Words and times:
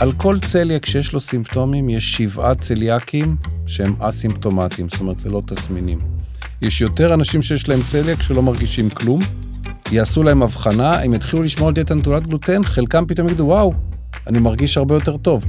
על 0.00 0.12
כל 0.12 0.38
צליאק 0.38 0.86
שיש 0.86 1.12
לו 1.12 1.20
סימפטומים, 1.20 1.88
יש 1.88 2.12
שבעה 2.12 2.54
צליאקים 2.54 3.36
שהם 3.66 3.94
אסימפטומטיים, 3.98 4.88
זאת 4.88 5.00
אומרת 5.00 5.24
ללא 5.24 5.42
תסמינים. 5.46 5.98
יש 6.62 6.80
יותר 6.80 7.14
אנשים 7.14 7.42
שיש 7.42 7.68
להם 7.68 7.82
צליאק 7.82 8.22
שלא 8.22 8.42
מרגישים 8.42 8.90
כלום, 8.90 9.20
יעשו 9.92 10.22
להם 10.22 10.42
הבחנה, 10.42 11.00
הם 11.02 11.14
יתחילו 11.14 11.42
לשמור 11.42 11.68
על 11.68 11.74
דיאטה 11.74 11.94
נטולת 11.94 12.26
גלוטן, 12.26 12.64
חלקם 12.64 13.04
פתאום 13.06 13.28
יגידו, 13.28 13.44
וואו, 13.44 13.72
אני 14.26 14.38
מרגיש 14.38 14.76
הרבה 14.76 14.94
יותר 14.94 15.16
טוב. 15.16 15.44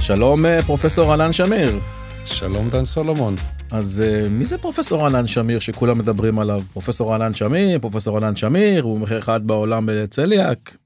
שלום, 0.00 0.46
אה, 0.46 0.62
פרופסור 0.62 1.14
אלן 1.14 1.32
שמיר. 1.32 1.80
שלום, 2.26 2.70
דן 2.70 2.84
סולומון. 2.84 3.36
אז 3.70 4.02
אה, 4.06 4.28
מי 4.28 4.44
זה 4.44 4.58
פרופסור 4.58 5.06
אלן 5.06 5.26
שמיר 5.26 5.58
שכולם 5.58 5.98
מדברים 5.98 6.38
עליו? 6.38 6.62
פרופסור 6.72 7.16
אלן 7.16 7.34
שמיר, 7.34 7.78
פרופסור 7.78 8.18
אלן 8.18 8.36
שמיר, 8.36 8.82
הוא 8.82 9.00
מחיר 9.00 9.18
אחד 9.18 9.46
בעולם 9.46 9.86
בצליאק. 9.88 10.76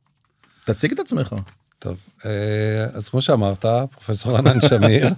תציג 0.64 0.92
את 0.92 0.98
עצמך. 0.98 1.34
טוב, 1.78 1.97
אה, 2.24 2.30
אז 2.92 3.09
כמו 3.09 3.20
שאמרת, 3.20 3.64
פרופסור 3.91 4.37
ענן 4.37 4.61
שמיר, 4.61 5.09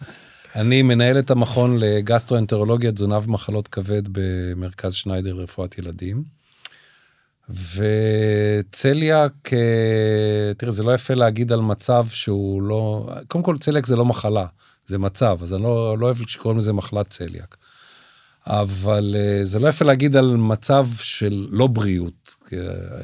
אני 0.56 0.82
מנהל 0.82 1.18
את 1.18 1.30
המכון 1.30 1.76
לגסטרואנטרולוגיה, 1.78 2.92
תזונה 2.92 3.18
ומחלות 3.22 3.68
כבד 3.68 4.02
במרכז 4.12 4.94
שניידר 4.94 5.34
לרפואת 5.34 5.78
ילדים. 5.78 6.22
וצליאק, 7.74 9.52
אה, 9.52 10.54
תראה, 10.56 10.72
זה 10.72 10.82
לא 10.82 10.94
יפה 10.94 11.14
להגיד 11.14 11.52
על 11.52 11.60
מצב 11.60 12.06
שהוא 12.08 12.62
לא, 12.62 13.08
קודם 13.28 13.44
כל 13.44 13.58
צליאק 13.58 13.86
זה 13.86 13.96
לא 13.96 14.04
מחלה, 14.04 14.46
זה 14.90 14.98
מצב, 14.98 15.38
אז 15.42 15.54
אני 15.54 15.62
לא, 15.62 15.98
לא 15.98 16.06
אוהב 16.06 16.16
שקוראים 16.26 16.58
לזה 16.58 16.72
מחלת 16.72 17.10
צליאק. 17.10 17.56
אבל 18.46 19.16
אה, 19.18 19.44
זה 19.44 19.58
לא 19.58 19.68
יפה 19.68 19.84
להגיד 19.84 20.16
על 20.16 20.36
מצב 20.36 20.86
של 21.00 21.46
לא 21.50 21.66
בריאות, 21.66 22.34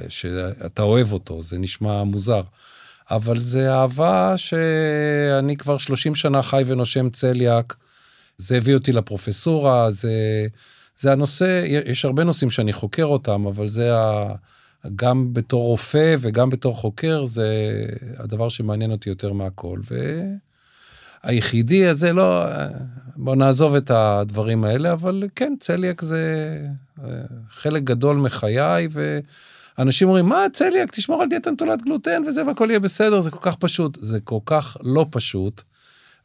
שאתה 0.08 0.82
אוהב 0.82 1.12
אותו, 1.12 1.42
זה 1.42 1.58
נשמע 1.58 2.04
מוזר. 2.04 2.42
אבל 3.10 3.40
זה 3.40 3.74
אהבה 3.74 4.36
שאני 4.36 5.56
כבר 5.56 5.78
30 5.78 6.14
שנה 6.14 6.42
חי 6.42 6.62
ונושם 6.66 7.10
צליאק. 7.10 7.76
זה 8.38 8.56
הביא 8.56 8.74
אותי 8.74 8.92
לפרופסורה, 8.92 9.90
זה, 9.90 10.46
זה 10.96 11.12
הנושא, 11.12 11.62
יש 11.66 12.04
הרבה 12.04 12.24
נושאים 12.24 12.50
שאני 12.50 12.72
חוקר 12.72 13.04
אותם, 13.04 13.46
אבל 13.46 13.68
זה 13.68 13.96
ה, 13.96 14.34
גם 14.96 15.34
בתור 15.34 15.62
רופא 15.62 16.16
וגם 16.18 16.50
בתור 16.50 16.74
חוקר, 16.74 17.24
זה 17.24 17.48
הדבר 18.16 18.48
שמעניין 18.48 18.90
אותי 18.90 19.08
יותר 19.08 19.32
מהכל. 19.32 19.80
והיחידי 21.26 21.86
הזה, 21.86 22.12
לא, 22.12 22.44
בוא 23.16 23.36
נעזוב 23.36 23.74
את 23.74 23.90
הדברים 23.90 24.64
האלה, 24.64 24.92
אבל 24.92 25.24
כן, 25.34 25.54
צליאק 25.60 26.02
זה 26.02 26.56
אה, 27.04 27.10
חלק 27.50 27.82
גדול 27.82 28.16
מחיי, 28.16 28.88
ו... 28.92 29.18
אנשים 29.78 30.08
אומרים, 30.08 30.26
מה 30.26 30.46
צליאק, 30.52 30.90
תשמור 30.90 31.22
על 31.22 31.28
דיאטה 31.28 31.50
נטולת 31.50 31.82
גלוטן 31.82 32.22
וזה, 32.26 32.46
והכל 32.46 32.66
יהיה 32.70 32.80
בסדר, 32.80 33.20
זה 33.20 33.30
כל 33.30 33.38
כך 33.42 33.56
פשוט. 33.56 33.98
זה 34.00 34.20
כל 34.20 34.38
כך 34.46 34.76
לא 34.82 35.06
פשוט. 35.10 35.62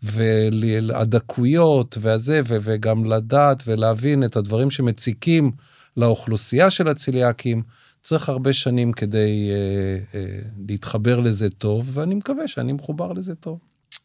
והדקויות 0.04 1.98
והזה, 2.02 2.42
וגם 2.46 3.06
לדעת 3.06 3.64
ולהבין 3.68 4.24
את 4.24 4.36
הדברים 4.36 4.72
שמציקים 4.72 5.52
לאוכלוסייה 5.98 6.70
של 6.70 6.88
הצליאקים, 6.88 7.64
צריך 8.02 8.30
הרבה 8.30 8.54
שנים 8.54 8.94
כדי 8.94 9.50
אה, 9.52 10.20
אה, 10.20 10.40
להתחבר 10.68 11.20
לזה 11.20 11.50
טוב, 11.50 11.90
ואני 11.94 12.16
מקווה 12.16 12.48
שאני 12.48 12.74
מחובר 12.74 13.14
לזה 13.14 13.36
טוב. 13.36 13.60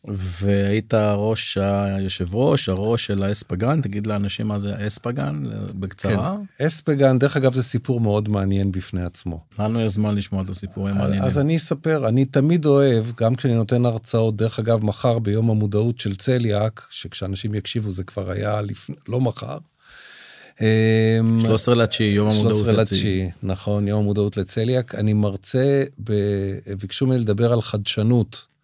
והיית 0.09 0.95
ראש 0.95 1.59
היושב 1.59 2.35
ראש 2.35 2.69
הראש 2.69 3.07
של 3.07 3.23
האספגן 3.23 3.81
תגיד 3.81 4.07
לאנשים 4.07 4.49
מה 4.49 4.59
זה 4.59 4.87
אספגן 4.87 5.45
בקצרה. 5.81 6.37
כן, 6.59 6.67
אספגן 6.67 7.19
דרך 7.19 7.37
אגב 7.37 7.55
זה 7.55 7.62
סיפור 7.62 8.00
מאוד 8.00 8.28
מעניין 8.28 8.72
בפני 8.72 9.05
עצמו. 9.05 9.41
לנו 9.59 9.81
יש 9.81 9.93
זמן 9.93 10.15
לשמוע 10.15 10.43
את 10.43 10.49
הסיפורים 10.49 10.94
המעניינים. 10.94 11.25
אז 11.25 11.39
אני 11.39 11.56
אספר 11.56 12.09
אני 12.09 12.25
תמיד 12.25 12.67
אוהב 12.67 13.05
גם 13.17 13.34
כשאני 13.34 13.55
נותן 13.55 13.87
הרצאות 13.87 14.37
דרך 14.37 14.59
אגב 14.59 14.84
מחר 14.84 15.19
ביום 15.19 15.50
המודעות 15.50 16.00
של 16.00 16.17
צליאק 16.17 16.87
שכשאנשים 16.91 17.55
יקשיבו 17.55 17.91
זה 17.91 18.05
כבר 18.05 18.31
היה 18.31 18.61
לפני 18.61 18.97
לא 19.09 19.21
מחר. 19.21 19.59
13 21.41 21.75
אמ, 21.75 21.81
לתשיעי, 21.81 22.15
יום 22.15 22.28
המודעות 22.31 22.53
לצליאק. 22.53 22.75
13 22.75 22.83
לתשיעי, 22.83 23.31
נכון, 23.43 23.88
יום 23.88 24.00
המודעות 24.00 24.37
לצליאק. 24.37 24.94
אני 24.94 25.12
מרצה, 25.12 25.84
ב... 26.05 26.12
ביקשו 26.81 27.06
ממני 27.06 27.19
לדבר 27.19 27.53
על 27.53 27.62
חדשנות. 27.62 28.56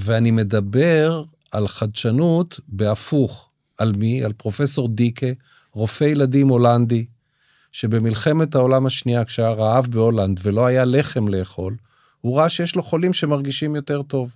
ואני 0.00 0.30
מדבר 0.30 1.22
על 1.52 1.68
חדשנות 1.68 2.60
בהפוך. 2.68 3.48
על 3.78 3.92
מי? 3.96 4.24
על 4.24 4.32
פרופסור 4.32 4.88
דיקה, 4.88 5.26
רופא 5.72 6.04
ילדים 6.04 6.48
הולנדי, 6.48 7.06
שבמלחמת 7.72 8.54
העולם 8.54 8.86
השנייה, 8.86 9.24
כשהיה 9.24 9.50
רעב 9.50 9.86
בהולנד 9.86 10.40
ולא 10.42 10.66
היה 10.66 10.84
לחם 10.84 11.28
לאכול, 11.28 11.76
הוא 12.20 12.38
ראה 12.38 12.48
שיש 12.48 12.76
לו 12.76 12.82
חולים 12.82 13.12
שמרגישים 13.12 13.76
יותר 13.76 14.02
טוב. 14.02 14.34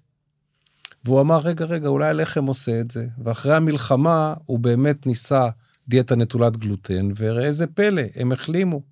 והוא 1.05 1.21
אמר, 1.21 1.39
רגע, 1.39 1.65
רגע, 1.65 1.89
אולי 1.89 2.09
הלחם 2.09 2.47
עושה 2.47 2.81
את 2.81 2.91
זה. 2.91 3.07
ואחרי 3.25 3.55
המלחמה 3.55 4.35
הוא 4.47 4.59
באמת 4.59 5.07
ניסה 5.07 5.49
דיאטה 5.89 6.17
נטולת 6.17 6.57
גלוטן, 6.57 7.09
וראה 7.17 7.45
איזה 7.45 7.67
פלא, 7.67 8.03
הם 8.15 8.33
החלימו. 8.33 8.92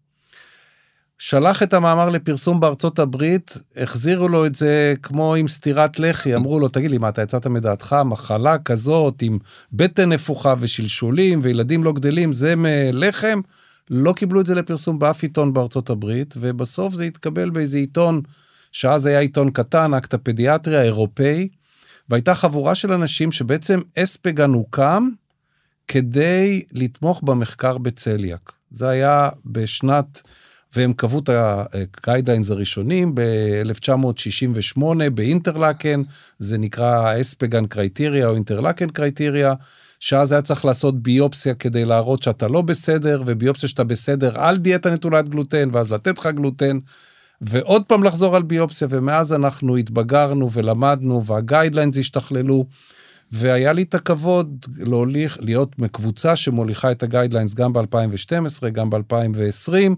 שלח 1.22 1.62
את 1.62 1.75
המאמר 1.75 2.08
לפרסום 2.08 2.60
בארצות 2.60 2.98
הברית, 2.98 3.56
החזירו 3.76 4.28
לו 4.28 4.47
את 4.47 4.54
זה 4.54 4.94
כמו 5.03 5.34
עם 5.34 5.48
סטירת 5.48 5.98
לחי, 5.98 6.34
אמרו 6.34 6.60
לו, 6.60 6.69
תגיד 6.69 6.91
לי, 6.91 6.98
מה, 6.98 7.08
אתה 7.08 7.22
יצאת 7.22 7.47
מדעתך? 7.47 7.97
מחלה 8.04 8.58
כזאת 8.58 9.22
עם 9.22 9.38
בטן 9.72 10.12
נפוחה 10.12 10.54
ושלשולים 10.59 11.41
וילדים 11.42 11.84
לא 11.84 11.92
גדלים, 11.92 12.32
זה 12.32 12.54
מלחם? 12.56 13.41
לא 13.91 14.12
קיבלו 14.12 14.41
את 14.41 14.47
זה 14.47 14.54
לפרסום 14.54 14.98
באף 14.98 15.22
עיתון 15.22 15.53
בארצות 15.53 15.91
הברית, 15.91 16.34
ובסוף 16.41 16.94
זה 16.94 17.04
התקבל 17.04 17.50
באיזה 17.50 17.78
עיתון, 17.78 18.20
שאז 18.72 19.06
היה 19.06 19.20
עיתון 19.20 19.50
קטן, 19.50 19.94
אקט 19.94 20.14
הפדיאטריה 20.14 20.80
האירופאי, 20.80 21.48
והייתה 22.09 22.34
חבורה 22.34 22.75
של 22.75 22.92
אנשים 22.92 23.32
שבעצם 23.32 23.80
אספגן 23.98 24.50
הוקם 24.50 25.09
כדי 25.88 26.62
לתמוך 26.72 27.22
במחקר 27.22 27.78
בצליאק. 27.78 28.53
זה 28.70 28.88
היה 28.88 29.28
בשנת... 29.47 30.22
והם 30.76 30.92
קבעו 30.92 31.19
את 31.19 31.31
הגיידליינס 31.32 32.50
הראשונים 32.50 33.14
ב-1968 33.14 34.82
באינטרלקן, 35.14 36.03
זה 36.38 36.58
נקרא 36.58 37.20
אספגן 37.20 37.66
קרייטריה 37.66 38.26
או 38.26 38.34
אינטרלקן 38.34 38.88
קרייטריה, 38.88 39.54
שאז 40.00 40.32
היה 40.32 40.42
צריך 40.42 40.64
לעשות 40.64 41.03
ביופסיה 41.03 41.54
כדי 41.54 41.84
להראות 41.84 42.22
שאתה 42.22 42.48
לא 42.48 42.62
בסדר, 42.62 43.22
וביופסיה 43.26 43.69
שאתה 43.69 43.84
בסדר 43.84 44.41
על 44.41 44.56
דיאטה 44.56 44.91
נטולת 44.91 45.28
גלוטן, 45.28 45.69
ואז 45.72 45.92
לתת 45.92 46.19
לך 46.19 46.26
גלוטן, 46.26 46.78
ועוד 47.41 47.82
פעם 47.86 48.04
לחזור 48.04 48.36
על 48.36 48.42
ביופסיה, 48.42 48.88
ומאז 48.91 49.32
אנחנו 49.32 49.76
התבגרנו 49.76 50.50
ולמדנו, 50.53 51.25
וה 51.25 51.37
guidelines 51.37 51.98
השתכללו. 51.98 52.66
והיה 53.32 53.72
לי 53.72 53.82
את 53.82 53.94
הכבוד 53.94 54.66
להוליך, 54.78 55.38
להיות 55.41 55.78
מקבוצה 55.78 56.36
שמוליכה 56.36 56.91
את 56.91 57.03
ה 57.03 57.07
guidelines 57.07 57.54
גם 57.54 57.72
ב-2012, 57.72 58.69
גם 58.72 58.91
ב-2020, 58.91 59.72
אה, 59.72 59.88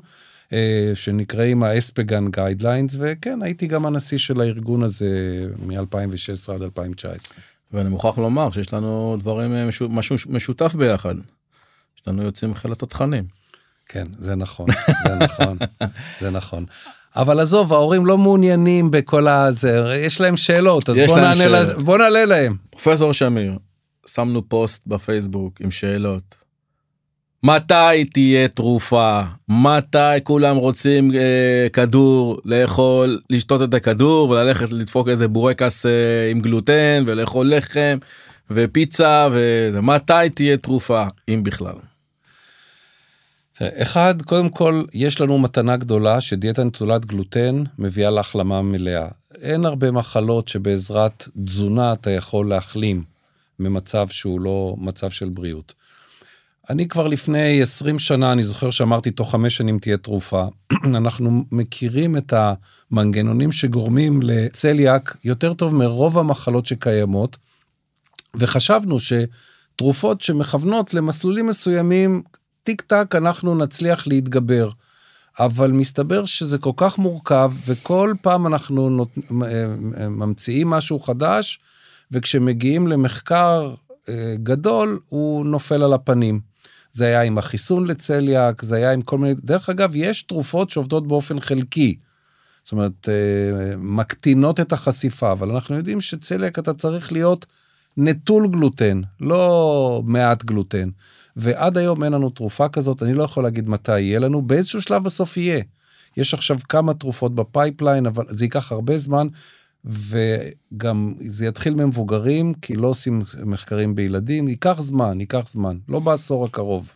שנקראים 0.95 1.63
ה 1.63 1.71
ESPGHAN 1.71 2.31
guidelines, 2.31 2.97
וכן, 2.99 3.43
הייתי 3.43 3.67
גם 3.67 3.87
הנשיא 3.87 4.19
של 4.19 4.41
הארגון 4.41 4.83
הזה 4.83 5.41
מ-2016 5.67 6.53
עד 6.55 6.63
2019. 6.63 7.39
ואני 7.73 7.89
מוכרח 7.89 8.19
לומר 8.19 8.51
שיש 8.51 8.73
לנו 8.73 9.17
דברים, 9.21 9.55
אה, 9.55 9.69
משהו 9.89 10.17
משותף 10.29 10.75
ביחד. 10.75 11.15
יש 11.97 12.09
לנו 12.09 12.23
יוצאים 12.23 12.51
מחיל 12.51 12.73
התותחנים. 12.73 13.25
כן, 13.87 14.07
זה 14.19 14.35
נכון, 14.35 14.67
זה 15.09 15.15
נכון, 15.15 15.59
זה 16.21 16.31
נכון. 16.31 16.65
אבל 17.17 17.41
עזוב, 17.41 17.73
ההורים 17.73 18.07
לא 18.07 18.19
מעוניינים 18.19 18.91
בכל 18.91 19.29
הזה, 19.29 19.95
יש 20.07 20.21
להם 20.21 20.37
שאלות, 20.37 20.89
אז 20.89 20.97
בוא 21.07 21.21
נענה, 21.21 21.47
לה, 21.47 21.75
בוא 21.75 21.99
נעלה 21.99 22.25
להם. 22.25 22.57
פרופסור 22.71 23.13
שמיר, 23.13 23.59
שמנו 24.07 24.49
פוסט 24.49 24.87
בפייסבוק 24.87 25.61
עם 25.61 25.71
שאלות. 25.71 26.42
מתי 27.45 28.05
תהיה 28.13 28.49
תרופה? 28.49 29.21
מתי 29.49 30.19
כולם 30.23 30.57
רוצים 30.57 31.15
אה, 31.15 31.67
כדור 31.73 32.39
לאכול, 32.45 33.21
לשתות 33.31 33.63
את 33.63 33.75
הכדור 33.75 34.31
וללכת 34.31 34.73
לדפוק 34.73 35.09
איזה 35.09 35.29
בורקס 35.29 35.87
אה, 35.87 36.31
עם 36.31 36.41
גלוטן 36.41 37.05
ולאכול 37.07 37.55
לחם 37.55 37.99
ופיצה 38.51 39.29
וזה, 39.33 39.81
מתי 39.81 40.29
תהיה 40.35 40.57
תרופה, 40.57 41.03
אם 41.29 41.43
בכלל? 41.43 41.75
אחד, 43.63 44.23
קודם 44.23 44.49
כל, 44.49 44.85
יש 44.95 45.21
לנו 45.21 45.39
מתנה 45.39 45.77
גדולה 45.77 46.21
שדיאטה 46.21 46.65
נטולת 46.65 47.07
גלוטן 47.07 47.65
מביאה 47.79 48.11
להחלמה 48.11 48.63
מלאה. 48.63 49.09
אין 49.41 49.65
הרבה 49.65 49.91
מחלות 49.91 50.49
שבעזרת 50.49 51.29
תזונה 51.45 51.93
אתה 51.93 52.11
יכול 52.11 52.49
להחלים 52.49 53.03
ממצב 53.59 54.09
שהוא 54.09 54.41
לא 54.41 54.75
מצב 54.79 55.11
של 55.11 55.29
בריאות. 55.29 55.82
אני 56.71 56.89
כבר 56.89 57.07
לפני 57.07 57.63
20 57.63 57.99
שנה, 57.99 58.33
אני 58.33 58.43
זוכר 58.43 58.71
שאמרתי, 58.71 59.11
תוך 59.11 59.31
חמש 59.31 59.57
שנים 59.57 59.79
תהיה 59.79 59.97
תרופה. 59.97 60.47
אנחנו 60.85 61.45
מכירים 61.53 62.17
את 62.17 62.33
המנגנונים 62.37 63.53
שגורמים 63.53 64.21
לצליאק 64.23 65.17
יותר 65.25 65.55
טוב 65.55 65.75
מרוב 65.75 66.19
המחלות 66.19 66.67
שקיימות, 66.67 67.37
וחשבנו 68.35 68.97
שתרופות 69.01 70.21
שמכוונות 70.21 70.95
למסלולים 70.95 71.47
מסוימים, 71.47 72.23
טיק 72.63 72.81
טק 72.81 73.15
אנחנו 73.15 73.55
נצליח 73.55 74.07
להתגבר. 74.07 74.71
אבל 75.41 75.73
מסתבר 75.73 76.25
שזה 76.25 76.59
כל 76.59 76.73
כך 76.77 76.99
מורכב, 76.99 77.53
וכל 77.67 78.15
פעם 78.23 78.47
אנחנו 78.47 78.91
נות... 78.91 79.09
ממציאים 80.11 80.71
משהו 80.71 81.01
חדש, 81.01 81.61
וכשמגיעים 82.13 82.89
למחקר 82.89 83.75
אה, 84.09 84.35
גדול, 84.43 85.01
הוא 85.09 85.47
נופל 85.47 85.83
על 85.83 85.93
הפנים. 85.93 86.52
זה 86.93 87.07
היה 87.07 87.23
עם 87.23 87.39
החיסון 87.39 87.87
לצליאק, 87.87 88.63
זה 88.63 88.77
היה 88.77 88.93
עם 88.93 89.03
כל 89.03 89.19
מיני... 89.19 89.35
דרך 89.35 89.69
אגב, 89.69 89.91
יש 89.95 90.23
תרופות 90.23 90.71
שעובדות 90.71 91.07
באופן 91.07 91.41
חלקי. 91.41 91.97
זאת 92.65 92.73
אומרת, 92.73 93.09
אה, 93.09 93.77
מקטינות 93.77 94.61
את 94.61 94.73
החשיפה, 94.73 95.33
אבל 95.33 95.51
אנחנו 95.51 95.77
יודעים 95.77 96.01
שצליאק 96.01 96.59
אתה 96.59 96.75
צריך 96.75 97.13
להיות 97.13 97.47
נטול 97.97 98.49
גלוטן, 98.49 99.01
לא 99.21 100.03
מעט 100.05 100.45
גלוטן. 100.45 100.89
ועד 101.37 101.79
היום 101.79 102.05
אין 102.05 102.13
לנו 102.13 102.31
תרופה 102.31 102.69
כזאת, 102.69 103.03
אני 103.03 103.15
לא 103.15 103.23
יכול 103.23 103.45
להגיד 103.45 103.69
מתי 103.69 104.01
יהיה 104.01 104.19
לנו, 104.19 104.43
באיזשהו 104.43 104.83
שלב 104.83 105.05
בסוף 105.05 105.37
יהיה. 105.37 105.63
יש 106.17 106.35
עכשיו 106.35 106.59
כמה 106.69 106.95
תרופות 106.95 107.35
ב 107.35 107.42
pipeline, 107.42 108.07
אבל 108.07 108.25
זה 108.29 108.45
ייקח 108.45 108.73
הרבה 108.73 108.99
זמן, 108.99 109.29
וגם 109.85 111.15
זה 111.27 111.47
יתחיל 111.47 111.75
ממבוגרים, 111.75 112.55
כי 112.55 112.75
לא 112.75 112.89
עושים 112.89 113.23
מחקרים 113.45 113.95
בילדים, 113.95 114.49
ייקח 114.49 114.81
זמן, 114.81 115.21
ייקח 115.21 115.49
זמן, 115.49 115.79
לא 115.89 116.01
בעשור 116.01 116.45
הקרוב. 116.45 116.93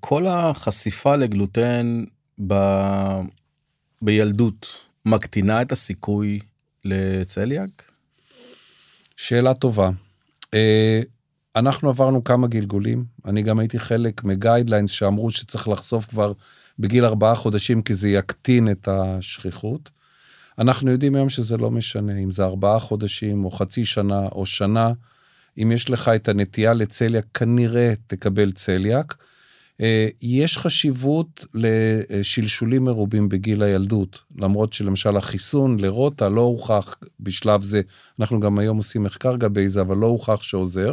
כל 0.00 0.26
החשיפה 0.26 1.16
לגלוטן 1.16 2.04
ב... 2.46 2.54
בילדות 4.02 4.66
מקטינה 5.06 5.62
את 5.62 5.72
הסיכוי 5.72 6.38
לצליאק? 6.84 7.90
שאלה 9.16 9.54
טובה. 9.54 9.90
אה, 10.54 11.02
אנחנו 11.56 11.88
עברנו 11.88 12.24
כמה 12.24 12.46
גלגולים, 12.46 13.04
אני 13.24 13.42
גם 13.42 13.58
הייתי 13.58 13.78
חלק 13.78 14.24
מגיידליינס 14.24 14.90
שאמרו 14.90 15.30
שצריך 15.30 15.68
לחשוף 15.68 16.06
כבר 16.06 16.32
בגיל 16.78 17.04
ארבעה 17.04 17.34
חודשים 17.34 17.82
כי 17.82 17.94
זה 17.94 18.08
יקטין 18.08 18.70
את 18.70 18.88
השכיחות. 18.88 19.90
אנחנו 20.58 20.90
יודעים 20.90 21.14
היום 21.14 21.28
שזה 21.28 21.56
לא 21.56 21.70
משנה 21.70 22.18
אם 22.18 22.30
זה 22.30 22.44
ארבעה 22.44 22.78
חודשים 22.78 23.44
או 23.44 23.50
חצי 23.50 23.84
שנה 23.84 24.26
או 24.32 24.46
שנה. 24.46 24.92
אם 25.58 25.72
יש 25.72 25.90
לך 25.90 26.08
את 26.08 26.28
הנטייה 26.28 26.74
לצליאק, 26.74 27.24
כנראה 27.34 27.92
תקבל 28.06 28.52
צליאק. 28.52 29.16
אה, 29.80 30.08
יש 30.22 30.58
חשיבות 30.58 31.44
לשלשולים 31.54 32.84
מרובים 32.84 33.28
בגיל 33.28 33.62
הילדות, 33.62 34.22
למרות 34.38 34.72
שלמשל 34.72 35.16
החיסון 35.16 35.80
לרוטה 35.80 36.28
לא 36.28 36.40
הוכח 36.40 36.94
בשלב 37.20 37.62
זה, 37.62 37.80
אנחנו 38.20 38.40
גם 38.40 38.58
היום 38.58 38.76
עושים 38.76 39.02
מחקר 39.02 39.36
גבי 39.36 39.68
זה, 39.68 39.80
אבל 39.80 39.96
לא 39.96 40.06
הוכח 40.06 40.42
שעוזר. 40.42 40.92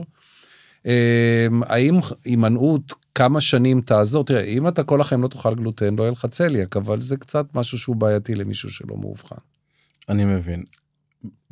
אה, 0.85 1.47
האם 1.61 1.99
הימנעות 2.25 2.93
כמה 3.15 3.41
שנים 3.41 3.81
תעזור? 3.81 4.23
תראה, 4.23 4.43
אם 4.43 4.67
אתה 4.67 4.83
כל 4.83 5.01
החיים 5.01 5.23
לא 5.23 5.27
תאכל 5.27 5.55
גלוטן, 5.55 5.95
לא 5.95 6.03
יהיה 6.03 6.11
לך 6.11 6.25
צליאק, 6.25 6.77
אבל 6.77 7.01
זה 7.01 7.17
קצת 7.17 7.45
משהו 7.53 7.79
שהוא 7.79 7.95
בעייתי 7.95 8.35
למישהו 8.35 8.69
שלא 8.69 8.97
מאובחן. 8.97 9.35
אני 10.09 10.25
מבין. 10.25 10.63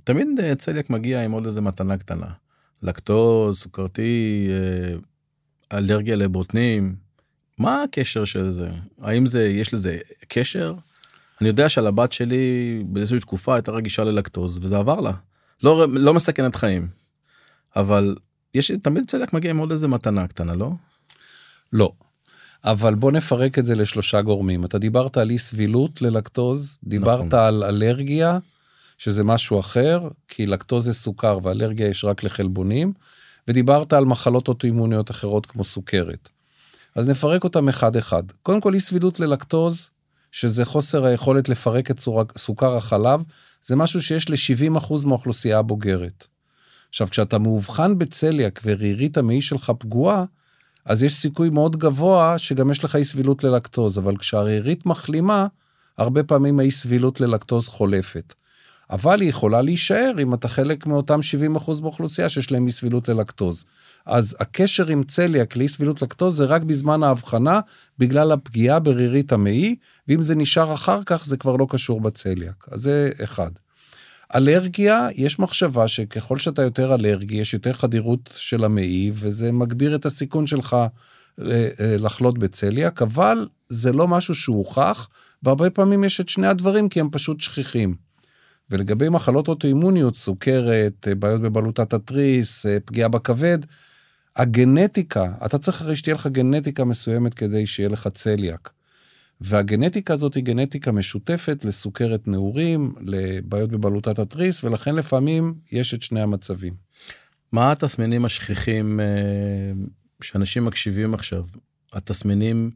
תמיד 0.03 0.27
אה, 0.44 0.56
צליאק 0.56 0.89
מגיע 0.89 1.24
עם 1.24 1.31
עוד 1.31 1.45
איזה 1.45 1.62
מתנה 1.62 1.97
קטנה. 1.97 2.27
לקטוז, 2.83 3.59
סוכרתי, 3.59 4.50
אלרגיה 5.74 6.15
לבוטנים. 6.15 6.95
מה 7.57 7.83
הקשר 7.83 8.25
של 8.25 8.51
זה? 8.51 8.69
האם 9.01 9.25
זה, 9.25 9.47
יש 9.47 9.74
לזה 9.74 9.97
קשר? 10.27 10.74
אני 11.41 11.47
יודע 11.47 11.69
שעל 11.69 11.88
הבת 11.88 12.12
שלי 12.12 12.83
באיזושהי 12.85 13.19
תקופה 13.19 13.56
הייתה 13.56 13.71
רגישה 13.71 14.03
ללקטוז 14.03 14.59
וזה 14.62 14.77
עבר 14.77 15.01
לה. 15.01 15.12
לא, 15.63 15.88
לא 15.89 16.13
מסכנת 16.13 16.56
חיים. 16.56 16.88
אבל 17.75 18.15
יש 18.54 18.72
תמיד 18.82 19.08
צליאק 19.08 19.34
מגיע 19.34 19.52
עם 19.52 19.58
עוד 19.58 19.72
איזה 19.72 19.88
מתנה 19.88 20.28
קטנה, 20.28 20.56
לא? 20.56 20.72
לא. 21.74 21.92
אבל 22.64 22.96
בוא 22.96 23.12
נפרק 23.12 23.60
את 23.60 23.66
זה 23.66 23.76
לשלושה 23.76 24.22
גורמים. 24.22 24.66
אתה 24.66 24.78
דיברת 24.78 25.18
על 25.18 25.30
אי 25.30 25.38
סבילות 25.38 26.02
ללקטוז, 26.02 26.78
דיברת 26.84 27.26
נכון. 27.26 27.40
על 27.40 27.64
אלרגיה, 27.64 28.40
שזה 28.98 29.24
משהו 29.24 29.60
אחר, 29.60 30.08
כי 30.28 30.46
לקטוז 30.46 30.86
זה 30.86 30.94
סוכר 30.94 31.40
ואלרגיה 31.44 31.88
יש 31.88 32.06
רק 32.06 32.24
לחלבונים, 32.24 32.94
ודיברת 33.48 33.94
על 33.94 34.06
מחלות 34.06 34.48
אוטואימוניות 34.48 35.12
אחרות 35.12 35.46
כמו 35.46 35.64
סוכרת. 35.64 36.30
אז 36.96 37.10
נפרק 37.10 37.44
אותם 37.44 37.70
אחד-אחד. 37.70 38.24
קודם 38.44 38.62
כל, 38.62 38.74
אי 38.74 38.80
סבילות 38.80 39.20
ללקטוז, 39.20 39.90
שזה 40.32 40.66
חוסר 40.66 41.06
היכולת 41.06 41.50
לפרק 41.50 41.92
את 41.92 42.00
סוכר 42.38 42.76
החלב, 42.76 43.24
זה 43.64 43.76
משהו 43.76 44.02
שיש 44.02 44.30
ל-70% 44.30 45.06
מהאוכלוסייה 45.06 45.60
הבוגרת. 45.60 46.28
עכשיו, 46.89 47.07
כשאתה 47.10 47.39
מאובחן 47.39 47.98
בצליאק 47.98 48.62
ורירית 48.66 49.18
המעי 49.18 49.42
שלך 49.42 49.72
פגועה, 49.80 50.25
אז 50.86 51.04
יש 51.04 51.13
סיכוי 51.22 51.50
מאוד 51.50 51.78
גבוה 51.78 52.38
שגם 52.38 52.72
יש 52.72 52.84
לך 52.84 52.95
אי 52.95 53.04
סבילות 53.04 53.44
ללקטוז, 53.44 53.98
אבל 53.98 54.18
כשהרירית 54.18 54.86
מחלימה, 54.86 55.48
הרבה 55.98 56.24
פעמים 56.24 56.60
האי 56.60 56.72
סבילות 56.72 57.22
ללקטוז 57.22 57.68
חולפת. 57.68 58.34
אבל 58.89 59.22
היא 59.22 59.30
יכולה 59.30 59.62
להישאר 59.62 60.12
אם 60.22 60.34
אתה 60.34 60.48
חלק 60.48 60.86
מאותם 60.86 61.19
70% 61.57 61.81
באוכלוסייה 61.81 62.30
שיש 62.30 62.51
להם 62.51 62.66
אי 62.66 62.72
סבילות 62.72 63.10
ללקטוז. 63.10 63.66
אז 64.06 64.36
הקשר 64.39 64.88
עם 64.88 65.04
צליאק 65.04 65.56
לאי 65.56 65.68
סבילות 65.68 66.01
לקטוז 66.01 66.38
זה 66.38 66.45
רק 66.45 66.62
בזמן 66.62 67.04
ההבחנה, 67.04 67.60
בגלל 68.00 68.31
הפגיעה 68.31 68.80
ברירית 68.80 69.31
המעי, 69.31 69.75
ואם 70.07 70.22
זה 70.22 70.36
נשאר 70.36 70.74
אחר 70.74 71.00
כך 71.06 71.25
זה 71.25 71.38
כבר 71.38 71.56
לא 71.56 71.68
קשור 71.69 72.01
בצליאק. 72.01 72.68
אז 72.72 72.81
זה 72.81 73.12
אחד. 73.24 73.51
אלרגיה, 74.35 75.07
יש 75.15 75.39
מחשבה 75.39 75.88
שככל 75.88 76.38
שאתה 76.38 76.62
יותר 76.62 76.95
אלרגי, 76.95 77.35
יש 77.35 77.53
יותר 77.53 77.74
חדירות 77.74 78.33
של 78.38 78.63
המעי, 78.63 79.12
וזה 79.13 79.51
מגביר 79.51 79.95
את 79.95 80.06
הסיכון 80.06 80.47
שלך 80.47 80.74
אה, 80.74 80.88
אה, 81.79 81.97
לחלות 81.97 82.38
בצליאק, 82.38 83.01
אבל 83.01 83.47
זה 83.69 83.94
לא 83.94 84.07
משהו 84.07 84.35
שהוכח, 84.35 85.09
והרבה 85.44 85.69
פעמים 85.69 86.03
יש 86.03 86.21
את 86.21 86.29
שני 86.29 86.47
הדברים 86.47 86.89
כי 86.89 87.00
הם 87.00 87.09
פשוט 87.12 87.41
שכיחים. 87.41 87.95
ולגבי 88.69 89.09
מחלות 89.09 89.47
אוטואימוניות, 89.47 90.15
סוכרת, 90.15 91.07
אה, 91.07 91.15
בעיות 91.15 91.41
בבלוטת 91.41 91.94
התריס, 91.94 92.65
פגיעה 92.85 93.09
בכבד, 93.09 93.59
הגנטיקה, 94.35 95.33
אתה 95.45 95.57
צריך 95.57 95.81
הרי 95.81 95.95
שתהיה 95.95 96.15
לך 96.15 96.27
גנטיקה 96.27 96.85
מסוימת 96.85 97.33
כדי 97.33 97.65
שיהיה 97.65 97.89
לך 97.89 98.07
צליאק. 98.13 98.76
והגנטיקה 99.42 100.13
הזאת 100.13 100.36
היא 100.36 100.44
גנטיקה 100.44 100.92
משותפת 100.92 101.66
לסוכרת 101.66 102.28
נעורים, 102.28 102.95
לבעיות 103.01 103.72
בבלוטת 103.72 104.19
התריס, 104.19 104.63
ולכן 104.63 104.95
לפעמים 104.95 105.54
יש 105.72 105.94
את 105.94 106.01
שני 106.01 106.22
המצבים. 106.22 106.74
מה 107.51 107.72
התסמינים 107.72 108.25
השכיחים 108.25 109.00
אה, 109.00 109.06
שאנשים 110.22 110.65
מקשיבים 110.65 111.13
עכשיו? 111.13 111.44
התסמינים 111.94 112.72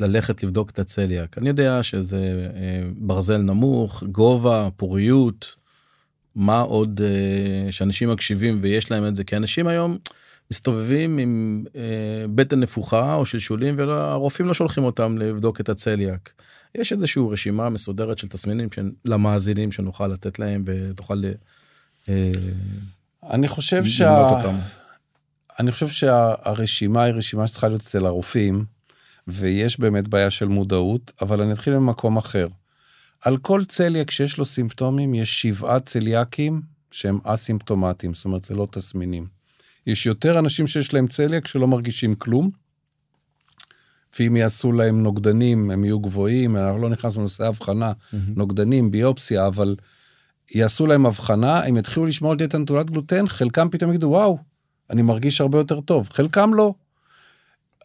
ללכת 0.00 0.42
לבדוק 0.42 0.70
את 0.70 0.78
הצליאק. 0.78 1.38
אני 1.38 1.48
יודע 1.48 1.82
שזה 1.82 2.50
אה, 2.54 2.82
ברזל 2.96 3.38
נמוך, 3.38 4.02
גובה, 4.02 4.68
פוריות, 4.76 5.54
מה 6.34 6.60
עוד 6.60 7.00
אה, 7.04 7.72
שאנשים 7.72 8.10
מקשיבים 8.10 8.58
ויש 8.62 8.90
להם 8.90 9.06
את 9.06 9.16
זה, 9.16 9.24
כי 9.24 9.36
אנשים 9.36 9.66
היום... 9.66 9.98
מסתובבים 10.50 11.18
עם 11.18 11.64
אה, 11.76 12.24
בטן 12.34 12.60
נפוחה 12.60 13.14
או 13.14 13.26
שלשולים 13.26 13.78
והרופאים 13.78 14.48
לא 14.48 14.54
שולחים 14.54 14.84
אותם 14.84 15.18
לבדוק 15.18 15.60
את 15.60 15.68
הצליאק. 15.68 16.32
יש 16.74 16.92
איזושהי 16.92 17.22
רשימה 17.30 17.68
מסודרת 17.68 18.18
של 18.18 18.28
תסמינים 18.28 18.68
למאזינים 19.04 19.72
שנוכל 19.72 20.06
לתת 20.06 20.38
להם 20.38 20.64
ותוכל 20.66 21.22
אה, 22.08 22.32
אני 23.30 23.48
חושב 23.48 23.84
שה... 23.84 24.42
אני 25.58 25.72
חושב 25.72 25.88
שהרשימה 25.88 27.02
היא 27.02 27.14
רשימה 27.14 27.46
שצריכה 27.46 27.68
להיות 27.68 27.82
אצל 27.82 28.06
הרופאים 28.06 28.64
ויש 29.28 29.80
באמת 29.80 30.08
בעיה 30.08 30.30
של 30.30 30.48
מודעות 30.48 31.12
אבל 31.22 31.40
אני 31.42 31.52
אתחיל 31.52 31.78
ממקום 31.78 32.16
אחר. 32.16 32.46
על 33.24 33.36
כל 33.36 33.64
צליאק 33.64 34.10
שיש 34.10 34.38
לו 34.38 34.44
סימפטומים 34.44 35.14
יש 35.14 35.42
שבעה 35.42 35.80
צליאקים 35.80 36.62
שהם 36.90 37.18
אסימפטומטיים 37.24 38.14
זאת 38.14 38.24
אומרת 38.24 38.50
ללא 38.50 38.66
תסמינים. 38.72 39.39
יש 39.86 40.06
יותר 40.06 40.38
אנשים 40.38 40.66
שיש 40.66 40.94
להם 40.94 41.06
צליאק 41.06 41.46
שלא 41.46 41.68
מרגישים 41.68 42.14
כלום. 42.14 42.50
ואם 44.18 44.36
יעשו 44.36 44.72
להם 44.72 45.02
נוגדנים, 45.02 45.70
הם 45.70 45.84
יהיו 45.84 46.00
גבוהים, 46.00 46.56
אנחנו 46.56 46.78
לא 46.78 46.88
נכנסנו 46.88 47.20
לנושא 47.20 47.46
הבחנה, 47.46 47.92
mm-hmm. 47.92 48.16
נוגדנים, 48.36 48.90
ביופסיה, 48.90 49.46
אבל 49.46 49.76
יעשו 50.54 50.86
להם 50.86 51.06
הבחנה, 51.06 51.64
הם 51.64 51.76
יתחילו 51.76 52.06
לשמור 52.06 52.30
על 52.32 52.38
דיאטה 52.38 52.58
נטולת 52.58 52.90
גלוטן, 52.90 53.28
חלקם 53.28 53.68
פתאום 53.70 53.90
יגידו, 53.90 54.06
וואו, 54.06 54.38
אני 54.90 55.02
מרגיש 55.02 55.40
הרבה 55.40 55.58
יותר 55.58 55.80
טוב, 55.80 56.08
חלקם 56.12 56.54
לא. 56.54 56.74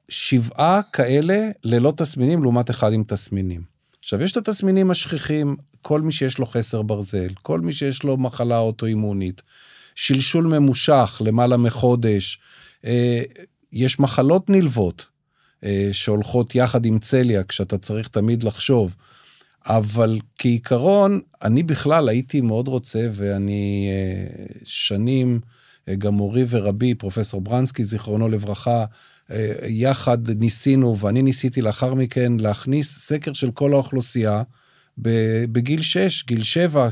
שבעה 0.09 0.81
כאלה 0.93 1.49
ללא 1.63 1.93
תסמינים 1.97 2.43
לעומת 2.43 2.69
אחד 2.69 2.93
עם 2.93 3.03
תסמינים. 3.03 3.61
עכשיו, 3.99 4.21
יש 4.21 4.31
את 4.31 4.37
התסמינים 4.37 4.91
השכיחים, 4.91 5.55
כל 5.81 6.01
מי 6.01 6.11
שיש 6.11 6.37
לו 6.39 6.45
חסר 6.45 6.81
ברזל, 6.81 7.29
כל 7.41 7.59
מי 7.59 7.73
שיש 7.73 8.03
לו 8.03 8.17
מחלה 8.17 8.57
אוטואימונית, 8.57 9.41
שלשול 9.95 10.45
ממושך 10.45 11.21
למעלה 11.25 11.57
מחודש, 11.57 12.39
אה, 12.85 13.21
יש 13.71 13.99
מחלות 13.99 14.49
נלוות 14.49 15.05
אה, 15.63 15.89
שהולכות 15.91 16.55
יחד 16.55 16.85
עם 16.85 16.99
צליאק, 16.99 17.51
שאתה 17.51 17.77
צריך 17.77 18.07
תמיד 18.07 18.43
לחשוב. 18.43 18.95
אבל 19.65 20.19
כעיקרון, 20.37 21.21
אני 21.43 21.63
בכלל 21.63 22.09
הייתי 22.09 22.41
מאוד 22.41 22.67
רוצה, 22.67 23.09
ואני 23.13 23.87
אה, 23.89 24.45
שנים 24.63 25.39
גם 25.97 26.13
מורי 26.13 26.45
ורבי, 26.49 26.95
פרופסור 26.95 27.41
ברנסקי, 27.41 27.83
זיכרונו 27.83 28.29
לברכה, 28.29 28.85
יחד 29.67 30.31
ניסינו, 30.31 30.97
ואני 30.99 31.21
ניסיתי 31.21 31.61
לאחר 31.61 31.93
מכן 31.93 32.33
להכניס 32.39 32.99
סקר 32.99 33.33
של 33.33 33.51
כל 33.51 33.73
האוכלוסייה 33.73 34.43
בגיל 34.97 35.81
6, 35.81 36.25
גיל 36.25 36.43
7, 36.43 36.89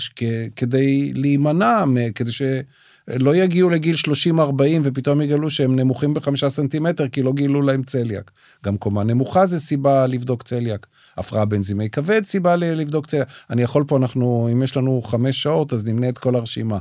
כדי 0.55 1.13
להימנע, 1.13 1.83
כדי 2.15 2.31
שלא 3.09 3.35
יגיעו 3.35 3.69
לגיל 3.69 3.95
30-40 3.95 4.39
ופתאום 4.83 5.21
יגלו 5.21 5.49
שהם 5.49 5.75
נמוכים 5.75 6.13
בחמישה 6.13 6.49
סנטימטר 6.49 7.07
כי 7.07 7.21
לא 7.21 7.33
גילו 7.33 7.61
להם 7.61 7.83
צליאק. 7.83 8.31
גם 8.65 8.77
קומה 8.77 9.03
נמוכה 9.03 9.45
זה 9.45 9.59
סיבה 9.59 10.07
לבדוק 10.07 10.43
צליאק. 10.43 10.87
הפרעה 11.17 11.45
בנזימי 11.45 11.89
כבד 11.89 12.23
סיבה 12.23 12.55
לבדוק 12.55 13.05
צליאק. 13.05 13.27
אני 13.49 13.61
יכול 13.61 13.83
פה, 13.87 13.97
אנחנו, 13.97 14.49
אם 14.51 14.63
יש 14.63 14.77
לנו 14.77 15.01
חמש 15.01 15.43
שעות 15.43 15.73
אז 15.73 15.85
נמנה 15.85 16.09
את 16.09 16.17
כל 16.17 16.35
הרשימה. 16.35 16.77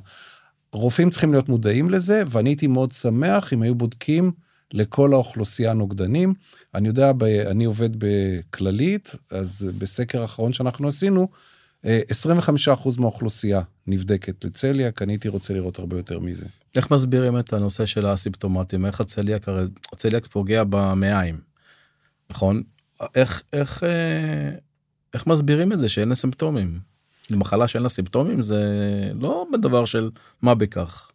רופאים 0.72 1.10
צריכים 1.10 1.32
להיות 1.32 1.48
מודעים 1.48 1.90
לזה, 1.90 2.22
ואני 2.30 2.50
הייתי 2.50 2.66
מאוד 2.66 2.92
שמח 2.92 3.52
אם 3.52 3.62
היו 3.62 3.74
בודקים 3.74 4.32
לכל 4.72 5.12
האוכלוסייה 5.12 5.72
נוגדנים. 5.72 6.34
אני 6.74 6.88
יודע, 6.88 7.12
אני 7.50 7.64
עובד 7.64 7.90
בכללית, 7.98 9.14
אז 9.30 9.68
בסקר 9.78 10.22
האחרון 10.22 10.52
שאנחנו 10.52 10.88
עשינו, 10.88 11.28
25% 11.84 11.88
מהאוכלוסייה 12.98 13.60
נבדקת 13.86 14.44
לצליאק, 14.44 15.02
אני 15.02 15.12
הייתי 15.12 15.28
רוצה 15.28 15.54
לראות 15.54 15.78
הרבה 15.78 15.96
יותר 15.96 16.18
מזה. 16.18 16.46
איך 16.76 16.90
מסבירים 16.90 17.38
את 17.38 17.52
הנושא 17.52 17.86
של 17.86 18.06
הסימפטומטים? 18.06 18.86
איך 18.86 19.00
הצליאק, 19.00 19.48
הרי 19.48 19.64
הצליאק 19.92 20.26
פוגע 20.26 20.64
במעיים, 20.64 21.40
נכון? 22.30 22.62
איך, 23.14 23.42
איך, 23.52 23.82
אה, 23.84 24.50
איך 25.14 25.26
מסבירים 25.26 25.72
את 25.72 25.80
זה 25.80 25.88
שאין 25.88 26.08
לה 26.08 26.14
סימפטומים? 26.14 26.78
מחלה 27.30 27.68
שאין 27.68 27.82
לה 27.82 27.88
סימפטומים 27.88 28.42
זה 28.42 28.62
לא 29.14 29.46
בדבר 29.52 29.84
של 29.84 30.10
מה 30.42 30.54
בכך. 30.54 31.08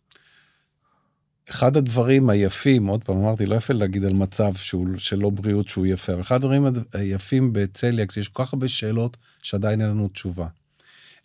אחד 1.49 1.77
הדברים 1.77 2.29
היפים, 2.29 2.87
עוד 2.87 3.03
פעם 3.03 3.17
אמרתי, 3.17 3.45
לא 3.45 3.55
יפה 3.55 3.73
להגיד 3.73 4.05
על 4.05 4.13
מצב 4.13 4.53
שהוא, 4.55 4.87
שלא 4.97 5.29
בריאות 5.29 5.69
שהוא 5.69 5.85
יפה, 5.85 6.13
אבל 6.13 6.21
אחד 6.21 6.35
הדברים 6.35 6.65
היפים 6.93 7.53
בצליאקס, 7.53 8.17
יש 8.17 8.27
כל 8.27 8.45
כך 8.45 8.53
הרבה 8.53 8.67
שאלות 8.67 9.17
שעדיין 9.43 9.81
אין 9.81 9.89
לנו 9.89 10.07
תשובה. 10.07 10.47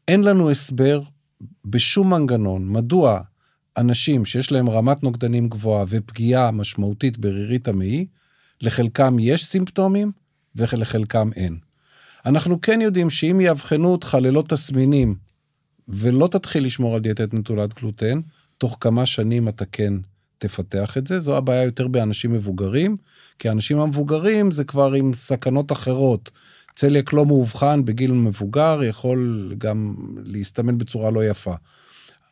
אין 0.08 0.24
לנו 0.24 0.50
הסבר 0.50 1.00
בשום 1.64 2.10
מנגנון 2.10 2.68
מדוע 2.68 3.20
אנשים 3.76 4.24
שיש 4.24 4.52
להם 4.52 4.70
רמת 4.70 5.02
נוגדנים 5.02 5.48
גבוהה 5.48 5.84
ופגיעה 5.88 6.50
משמעותית 6.50 7.18
ברירית 7.18 7.68
המעי, 7.68 8.06
לחלקם 8.60 9.16
יש 9.18 9.46
סימפטומים 9.46 10.12
ולחלקם 10.56 11.30
אין. 11.36 11.58
אנחנו 12.26 12.60
כן 12.60 12.80
יודעים 12.80 13.10
שאם 13.10 13.40
יאבחנו 13.40 13.88
אותך 13.88 14.16
ללא 14.20 14.44
תסמינים 14.48 15.14
ולא 15.88 16.26
תתחיל 16.26 16.64
לשמור 16.64 16.94
על 16.94 17.00
דיאטת 17.00 17.34
נטולת 17.34 17.74
גלוטן, 17.74 18.20
תוך 18.58 18.76
כמה 18.80 19.06
שנים 19.06 19.48
אתה 19.48 19.64
כן 19.64 19.94
תפתח 20.38 20.98
את 20.98 21.06
זה. 21.06 21.20
זו 21.20 21.36
הבעיה 21.36 21.62
יותר 21.62 21.88
באנשים 21.88 22.32
מבוגרים, 22.32 22.96
כי 23.38 23.48
האנשים 23.48 23.78
המבוגרים 23.78 24.50
זה 24.50 24.64
כבר 24.64 24.92
עם 24.92 25.14
סכנות 25.14 25.72
אחרות. 25.72 26.30
צליאק 26.74 27.12
לא 27.12 27.26
מאובחן 27.26 27.84
בגיל 27.84 28.12
מבוגר, 28.12 28.80
יכול 28.82 29.52
גם 29.58 29.94
להסתמן 30.24 30.78
בצורה 30.78 31.10
לא 31.10 31.24
יפה. 31.24 31.54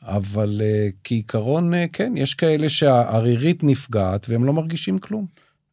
אבל 0.02 0.60
uh, 0.60 0.94
כעיקרון, 1.04 1.74
uh, 1.74 1.76
כן, 1.92 2.12
יש 2.16 2.34
כאלה 2.34 2.68
שהערירית 2.68 3.64
נפגעת 3.64 4.26
והם 4.28 4.44
לא 4.44 4.52
מרגישים 4.52 4.98
כלום. 4.98 5.26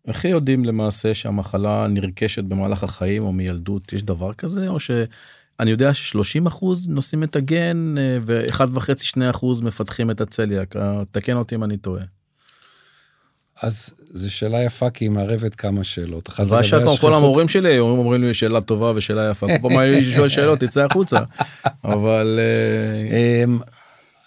איך 0.08 0.26
יודעים 0.26 0.66
למעשה 0.66 1.14
שהמחלה 1.14 1.88
נרכשת 1.90 2.44
במהלך 2.44 2.84
החיים 2.84 3.24
או 3.24 3.32
מילדות? 3.34 3.94
יש 3.94 4.04
דבר 4.04 4.34
כזה? 4.34 4.68
או 4.68 4.80
שאני 4.80 5.72
יודע 5.72 5.94
ש-30 5.94 6.48
אחוז 6.48 6.90
נושאים 6.90 7.24
את 7.24 7.36
הגן 7.36 7.96
ו-1.5-2 8.26 9.22
אחוז 9.30 9.62
מפתחים 9.62 10.12
את 10.12 10.22
הצליאק. 10.22 10.76
תקן 11.12 11.38
אותי 11.38 11.56
אם 11.56 11.64
אני 11.64 11.78
טועה. 11.78 12.04
אז 13.62 13.90
זו 14.10 14.32
שאלה 14.34 14.64
יפה 14.64 14.90
כי 14.90 15.06
היא 15.06 15.12
מערבת 15.12 15.56
כמה 15.56 15.84
שאלות. 15.84 16.30
אבל 16.40 16.64
שאלה 16.64 16.98
כל 17.02 17.14
המורים 17.14 17.48
שלי 17.48 17.80
אומרים 17.80 18.24
לי 18.24 18.34
שאלה 18.34 18.62
טובה 18.62 18.92
ושאלה 18.96 19.30
יפה. 19.32 19.48
כל 19.48 19.70
פעם 19.70 19.80
אני 19.80 20.04
שואל 20.04 20.30
שאלות 20.30 20.60
תצא 20.60 20.86
החוצה. 20.86 21.20
אבל 21.84 22.40
אה, 22.40 23.44
אמ, 23.44 23.60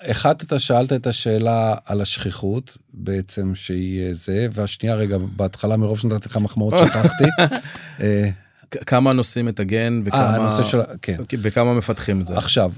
אחד 0.03 0.35
אתה 0.43 0.59
שאלת 0.59 0.93
את 0.93 1.07
השאלה 1.07 1.75
על 1.85 2.01
השכיחות 2.01 2.77
בעצם 2.95 3.55
שהיא 3.55 4.07
אה, 4.07 4.15
זה 4.15 4.49
והשנייה 4.53 4.95
רגע 4.95 5.17
בהתחלה 5.37 5.77
מרוב 5.77 5.99
שנתתי 5.99 6.29
לך 6.29 6.37
מחמאות 6.37 6.75
שכחתי. 6.79 7.25
אה, 8.01 8.29
כמה 8.87 9.13
נושאים 9.13 9.49
את 9.49 9.61
הגן 9.61 10.03
וכמה 10.05 10.63
של... 10.63 10.81
כן. 11.03 11.17
וכמה 11.43 11.75
מפתחים 11.75 12.21
את 12.21 12.27
זה. 12.27 12.37
עכשיו 12.37 12.73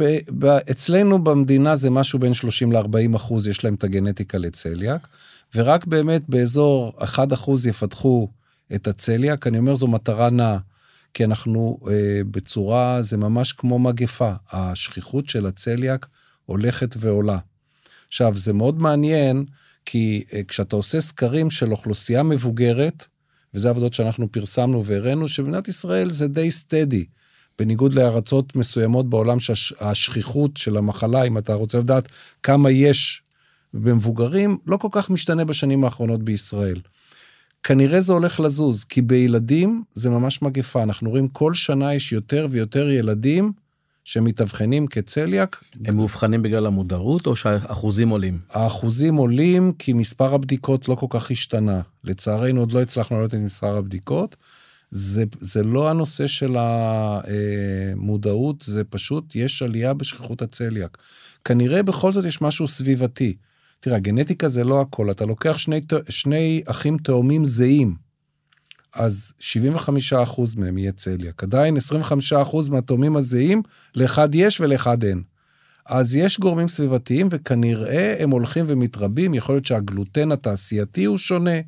ב- 0.00 0.18
ב- 0.38 0.58
אצלנו 0.70 1.24
במדינה 1.24 1.76
זה 1.76 1.90
משהו 1.90 2.18
בין 2.18 2.34
30 2.34 2.72
ל-40 2.72 3.16
אחוז 3.16 3.48
יש 3.48 3.64
להם 3.64 3.74
את 3.74 3.84
הגנטיקה 3.84 4.38
לצליאק. 4.38 5.08
ורק 5.54 5.86
באמת 5.86 6.22
באזור 6.28 6.92
1% 7.00 7.18
יפתחו 7.68 8.28
את 8.74 8.86
הצליאק, 8.86 9.46
אני 9.46 9.58
אומר 9.58 9.74
זו 9.74 9.88
מטרה 9.88 10.30
נעה, 10.30 10.58
כי 11.14 11.24
אנחנו 11.24 11.78
אה, 11.90 12.20
בצורה, 12.30 13.02
זה 13.02 13.16
ממש 13.16 13.52
כמו 13.52 13.78
מגפה, 13.78 14.32
השכיחות 14.52 15.28
של 15.28 15.46
הצליאק 15.46 16.06
הולכת 16.46 16.94
ועולה. 16.98 17.38
עכשיו, 18.08 18.34
זה 18.34 18.52
מאוד 18.52 18.78
מעניין, 18.78 19.44
כי 19.84 20.24
אה, 20.32 20.40
כשאתה 20.48 20.76
עושה 20.76 21.00
סקרים 21.00 21.50
של 21.50 21.70
אוכלוסייה 21.70 22.22
מבוגרת, 22.22 23.06
וזה 23.54 23.70
עבודות 23.70 23.94
שאנחנו 23.94 24.32
פרסמנו 24.32 24.84
והראינו, 24.84 25.28
שבמדינת 25.28 25.68
ישראל 25.68 26.10
זה 26.10 26.28
די 26.28 26.50
סטדי. 26.50 27.04
בניגוד 27.58 27.94
לארצות 27.94 28.56
מסוימות 28.56 29.10
בעולם 29.10 29.40
שהשכיחות 29.40 30.56
של 30.56 30.76
המחלה, 30.76 31.22
אם 31.22 31.38
אתה 31.38 31.54
רוצה 31.54 31.78
לדעת 31.78 32.08
כמה 32.42 32.70
יש 32.70 33.22
במבוגרים 33.82 34.58
לא 34.66 34.76
כל 34.76 34.88
כך 34.90 35.10
משתנה 35.10 35.44
בשנים 35.44 35.84
האחרונות 35.84 36.22
בישראל. 36.22 36.80
כנראה 37.62 38.00
זה 38.00 38.12
הולך 38.12 38.40
לזוז, 38.40 38.84
כי 38.84 39.02
בילדים 39.02 39.82
זה 39.94 40.10
ממש 40.10 40.42
מגפה. 40.42 40.82
אנחנו 40.82 41.10
רואים 41.10 41.28
כל 41.28 41.54
שנה 41.54 41.94
יש 41.94 42.12
יותר 42.12 42.46
ויותר 42.50 42.90
ילדים 42.90 43.52
שמתאבחנים 44.04 44.86
כצליאק. 44.86 45.64
הם 45.84 45.96
מאובחנים 45.96 46.42
בגלל 46.42 46.66
המודעות 46.66 47.26
או 47.26 47.36
שהאחוזים 47.36 48.08
עולים? 48.08 48.38
האחוזים 48.50 49.16
עולים 49.16 49.72
כי 49.78 49.92
מספר 49.92 50.34
הבדיקות 50.34 50.88
לא 50.88 50.94
כל 50.94 51.06
כך 51.10 51.30
השתנה. 51.30 51.80
לצערנו 52.04 52.60
עוד 52.60 52.72
לא 52.72 52.82
הצלחנו 52.82 53.16
לעלות 53.16 53.34
את 53.34 53.38
מספר 53.38 53.76
הבדיקות. 53.76 54.36
זה, 54.90 55.24
זה 55.40 55.62
לא 55.62 55.90
הנושא 55.90 56.26
של 56.26 56.56
המודעות, 56.58 58.62
זה 58.62 58.84
פשוט 58.84 59.36
יש 59.36 59.62
עלייה 59.62 59.94
בשכיחות 59.94 60.42
הצליאק. 60.42 60.98
כנראה 61.44 61.82
בכל 61.82 62.12
זאת 62.12 62.24
יש 62.24 62.42
משהו 62.42 62.66
סביבתי. 62.66 63.36
תראה, 63.80 63.98
גנטיקה 63.98 64.48
זה 64.48 64.64
לא 64.64 64.80
הכל, 64.80 65.10
אתה 65.10 65.26
לוקח 65.26 65.58
שני, 65.58 65.80
שני 66.08 66.62
אחים 66.66 66.98
תאומים 66.98 67.44
זהים, 67.44 67.94
אז 68.94 69.32
75% 69.40 70.14
מהם 70.56 70.78
יהיה 70.78 70.92
צליאק. 70.92 71.42
עדיין 71.42 71.76
25% 71.76 72.70
מהתאומים 72.70 73.16
הזהים, 73.16 73.62
לאחד 73.94 74.34
יש 74.34 74.60
ולאחד 74.60 75.04
אין. 75.04 75.22
אז 75.86 76.16
יש 76.16 76.40
גורמים 76.40 76.68
סביבתיים 76.68 77.28
וכנראה 77.30 78.16
הם 78.18 78.30
הולכים 78.30 78.64
ומתרבים, 78.68 79.34
יכול 79.34 79.54
להיות 79.54 79.66
שהגלוטן 79.66 80.32
התעשייתי 80.32 81.04
הוא 81.04 81.18
שונה, 81.18 81.60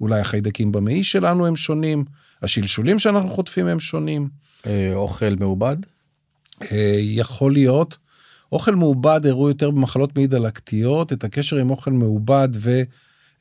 אולי 0.00 0.20
החיידקים 0.20 0.72
במעי 0.72 1.04
שלנו 1.04 1.46
הם 1.46 1.56
שונים, 1.56 2.04
השלשולים 2.42 2.98
שאנחנו 2.98 3.28
חוטפים 3.28 3.66
הם 3.66 3.80
שונים. 3.80 4.28
אה, 4.66 4.94
אוכל 4.94 5.34
מעובד? 5.40 5.76
אה, 6.72 6.96
יכול 7.00 7.52
להיות. 7.52 7.96
אוכל 8.52 8.74
מעובד 8.74 9.20
הראו 9.26 9.48
יותר 9.48 9.70
במחלות 9.70 10.16
מעי 10.16 10.26
דלקתיות, 10.26 11.12
את 11.12 11.24
הקשר 11.24 11.56
עם 11.56 11.70
אוכל 11.70 11.90
מעובד 11.90 12.48
ו, 12.54 12.82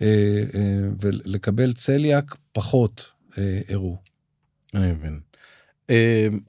אה, 0.01 0.07
אה, 0.53 0.89
ולקבל 1.01 1.73
צליאק 1.73 2.35
פחות 2.53 3.11
אה, 3.37 3.59
הראו. 3.69 3.97
אני 4.73 4.91
מבין. 4.91 5.19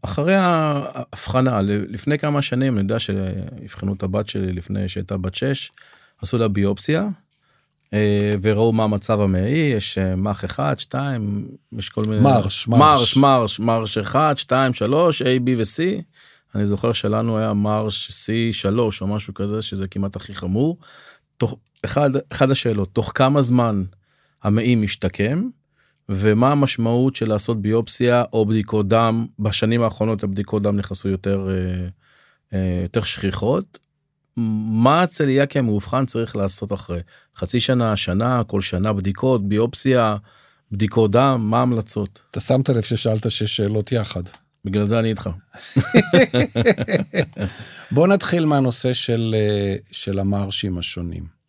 אחרי 0.02 0.34
ההבחנה, 0.34 1.62
לפני 1.62 2.18
כמה 2.18 2.42
שנים, 2.42 2.74
אני 2.74 2.82
יודע 2.82 2.98
שאבחנו 2.98 3.94
את 3.94 4.02
הבת 4.02 4.28
שלי 4.28 4.52
לפני 4.52 4.88
שהייתה 4.88 5.16
בת 5.16 5.34
6, 5.34 5.70
עשו 6.22 6.38
לה 6.38 6.48
ביופסיה, 6.48 7.08
וראו 8.42 8.72
מה 8.72 8.84
המצב 8.84 9.20
המעי, 9.20 9.72
יש 9.76 9.98
מח 9.98 10.44
1, 10.44 10.80
2, 10.80 11.48
יש 11.78 11.88
כל 11.88 12.04
מיני... 12.04 12.20
מרש, 12.20 12.68
מרש, 12.68 13.16
מרש, 13.16 13.60
מרש 13.60 13.98
1, 13.98 14.38
2, 14.38 14.74
3, 14.74 15.22
A, 15.22 15.24
B 15.24 15.50
ו-C. 15.58 16.02
אני 16.54 16.66
זוכר 16.66 16.92
שלנו 16.92 17.38
היה 17.38 17.52
מרש 17.52 18.10
C3 18.10 18.78
או 19.00 19.06
משהו 19.06 19.34
כזה 19.34 19.62
שזה 19.62 19.88
כמעט 19.88 20.16
הכי 20.16 20.34
חמור. 20.34 20.78
תוך 21.36 21.56
אחד 21.84 22.10
אחד 22.32 22.50
השאלות 22.50 22.88
תוך 22.92 23.12
כמה 23.14 23.42
זמן 23.42 23.84
המעי 24.42 24.74
משתקם 24.74 25.48
ומה 26.08 26.52
המשמעות 26.52 27.16
של 27.16 27.28
לעשות 27.28 27.62
ביופסיה 27.62 28.24
או 28.32 28.46
בדיקות 28.46 28.88
דם 28.88 29.26
בשנים 29.38 29.82
האחרונות 29.82 30.22
הבדיקות 30.22 30.62
דם 30.62 30.76
נכנסו 30.76 31.08
יותר 31.08 31.48
אה, 31.50 31.88
אה, 32.52 32.80
יותר 32.82 33.02
שכיחות. 33.02 33.78
מה 34.36 35.02
הצליאקי 35.02 35.58
המאובחן 35.58 36.06
צריך 36.06 36.36
לעשות 36.36 36.72
אחרי 36.72 37.00
חצי 37.36 37.60
שנה 37.60 37.96
שנה 37.96 38.42
כל 38.46 38.60
שנה 38.60 38.92
בדיקות 38.92 39.48
ביופסיה 39.48 40.16
בדיקות 40.72 41.10
דם 41.10 41.40
מה 41.50 41.58
ההמלצות. 41.58 42.22
אתה 42.30 42.40
שמת 42.40 42.68
לב 42.68 42.82
ששאלת 42.82 43.30
שש 43.30 43.56
שאלות 43.56 43.92
יחד. 43.92 44.22
בגלל 44.64 44.86
זה 44.86 44.98
אני 44.98 45.08
איתך. 45.08 45.30
בוא 47.94 48.06
נתחיל 48.06 48.44
מהנושא 48.44 48.92
של, 48.92 49.34
אה, 49.38 49.76
של 49.92 50.18
המרשים 50.18 50.78
השונים. 50.78 51.42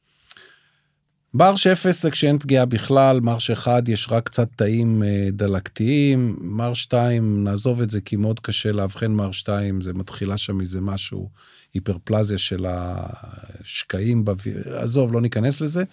מרש 1.34 1.68
0 1.68 2.02
זה 2.02 2.12
כשאין 2.12 2.40
פגיעה 2.40 2.66
בכלל, 2.66 3.20
מרש 3.20 3.52
1 3.52 3.90
יש 3.90 4.08
רק 4.12 4.26
קצת 4.26 4.48
תאים 4.56 5.04
אה, 5.04 5.28
דלקתיים, 5.32 6.38
מרש 6.42 6.84
2 6.84 7.44
נעזוב 7.44 7.82
את 7.82 7.90
זה 7.90 8.02
כי 8.02 8.16
מאוד 8.16 8.40
קשה 8.40 8.72
לאבחן 8.72 9.12
מרש 9.12 9.40
2, 9.40 9.82
זה 9.82 9.94
מתחילה 9.94 10.38
שם 10.38 10.62
איזה 10.62 10.82
משהו, 10.82 11.30
היפרפלזיה 11.74 12.38
של 12.38 12.66
השקעים, 12.70 14.26
בו... 14.26 14.34
עזוב, 14.66 15.14
לא 15.14 15.22
ניכנס 15.22 15.62
לזה. 15.62 15.84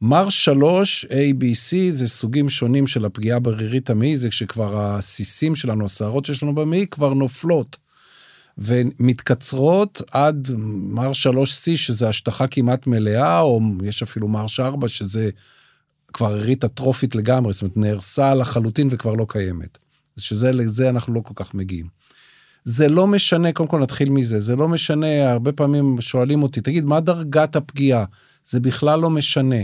מרש 0.00 0.44
3, 0.44 1.04
A, 1.04 1.08
B, 1.08 1.42
C, 1.42 1.76
זה 1.90 2.08
סוגים 2.08 2.48
שונים 2.48 2.86
של 2.86 3.04
הפגיעה 3.04 3.38
ברירית 3.38 3.90
המעי, 3.90 4.16
זה 4.16 4.28
כשכבר 4.28 4.86
הסיסים 4.86 5.54
שלנו, 5.54 5.84
השערות 5.84 6.24
שיש 6.24 6.42
לנו 6.42 6.54
במעי 6.54 6.86
כבר 6.86 7.14
נופלות. 7.14 7.76
ומתקצרות 8.58 10.02
עד 10.10 10.48
מר 10.68 11.10
3C, 11.10 11.76
שזה 11.76 12.08
השטחה 12.08 12.46
כמעט 12.46 12.86
מלאה, 12.86 13.40
או 13.40 13.60
יש 13.84 14.02
אפילו 14.02 14.28
מרש 14.28 14.60
4, 14.60 14.88
שזה 14.88 15.30
כבר 16.12 16.34
רירית 16.34 16.64
אטרופית 16.64 17.14
לגמרי, 17.14 17.52
זאת 17.52 17.62
אומרת, 17.62 17.76
נהרסה 17.76 18.34
לחלוטין 18.34 18.88
וכבר 18.90 19.12
לא 19.12 19.26
קיימת. 19.28 19.78
שזה, 20.16 20.52
לזה 20.52 20.88
אנחנו 20.88 21.14
לא 21.14 21.20
כל 21.20 21.34
כך 21.36 21.54
מגיעים. 21.54 21.86
זה 22.64 22.88
לא 22.88 23.06
משנה, 23.06 23.52
קודם 23.52 23.68
כל 23.68 23.80
נתחיל 23.80 24.10
מזה, 24.10 24.40
זה 24.40 24.56
לא 24.56 24.68
משנה, 24.68 25.30
הרבה 25.30 25.52
פעמים 25.52 26.00
שואלים 26.00 26.42
אותי, 26.42 26.60
תגיד, 26.60 26.84
מה 26.84 27.00
דרגת 27.00 27.56
הפגיעה? 27.56 28.04
זה 28.44 28.60
בכלל 28.60 29.00
לא 29.00 29.10
משנה. 29.10 29.56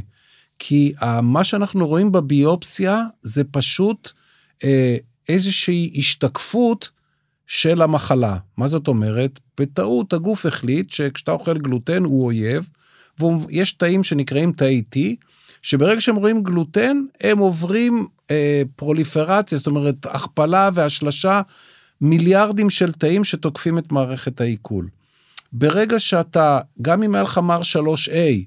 כי 0.62 0.93
מה 1.23 1.45
שאנחנו 1.45 1.88
רואים 1.88 2.12
בביופסיה 2.12 3.02
זה 3.23 3.45
פשוט 3.45 4.11
אה, 4.64 4.97
איזושהי 5.29 5.93
השתקפות 5.97 6.88
של 7.47 7.83
המחלה. 7.83 8.37
מה 8.57 8.69
זאת 8.69 8.88
אומרת? 8.88 9.40
בטעות 9.61 10.12
הגוף 10.12 10.47
החליט 10.47 10.93
שכשאתה 10.93 11.33
אוכל 11.33 11.59
גלוטן 11.59 12.05
הוא 12.05 12.25
אויב, 12.25 12.69
ויש 13.21 13.73
תאים 13.73 14.05
שנקראים 14.05 14.52
תאי 14.52 14.83
T, 14.95 14.99
שברגע 15.62 16.00
שהם 16.00 16.17
רואים 16.17 16.43
גלוטן, 16.43 17.02
הם 17.21 17.38
עוברים 17.38 18.07
אה, 18.31 18.62
פרוליפרציה, 18.76 19.59
זאת 19.59 19.67
אומרת, 19.67 20.07
הכפלה 20.07 20.71
והשלשה, 20.75 21.40
מיליארדים 22.00 22.71
של 22.71 22.93
תאים 22.93 23.25
שתוקפים 23.25 23.79
את 23.79 23.93
מערכת 23.93 24.40
העיכול. 24.40 24.88
ברגע 25.52 25.99
שאתה, 25.99 26.61
גם 26.83 27.02
אם 27.02 27.14
היה 27.14 27.25
לך 27.25 27.38
מר 27.38 27.61
3A, 27.61 28.45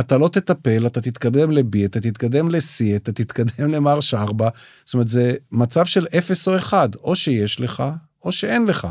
אתה 0.00 0.18
לא 0.18 0.28
תטפל, 0.28 0.86
אתה 0.86 1.00
תתקדם 1.00 1.50
ל-B, 1.50 1.84
אתה 1.84 2.00
תתקדם 2.00 2.50
ל-C, 2.50 2.96
אתה 2.96 3.12
תתקדם 3.12 3.68
למרש 3.68 4.14
4, 4.14 4.48
זאת 4.84 4.94
אומרת, 4.94 5.08
זה 5.08 5.34
מצב 5.52 5.86
של 5.86 6.06
0 6.18 6.48
או 6.48 6.56
1, 6.56 6.96
או 6.96 7.16
שיש 7.16 7.60
לך, 7.60 7.82
או 8.24 8.32
שאין 8.32 8.66
לך. 8.66 8.88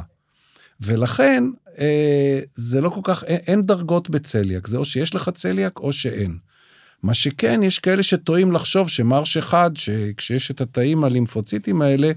ולכן, 0.82 1.44
אה, 1.80 2.40
זה 2.52 2.82
לא 2.82 2.90
כל 2.90 3.02
כך, 3.04 3.24
אין, 3.24 3.40
אין 3.48 3.62
דרגות 3.62 4.10
בצליאק, 4.10 4.68
זה 4.68 4.78
או 4.78 4.86
שיש 4.86 5.16
לך 5.16 5.30
צליאק 5.30 5.80
או 5.80 5.94
שאין. 5.94 6.38
מה 7.04 7.14
שכן, 7.14 7.64
יש 7.64 7.80
כאלה 7.80 8.04
שטועים 8.04 8.52
לחשוב 8.52 8.90
שמרש 8.90 9.38
1, 9.38 9.72
שכשיש 9.76 10.52
את 10.52 10.62
התאים 10.62 11.04
הלימפוציטים 11.04 11.82
האלה, 11.82 12.12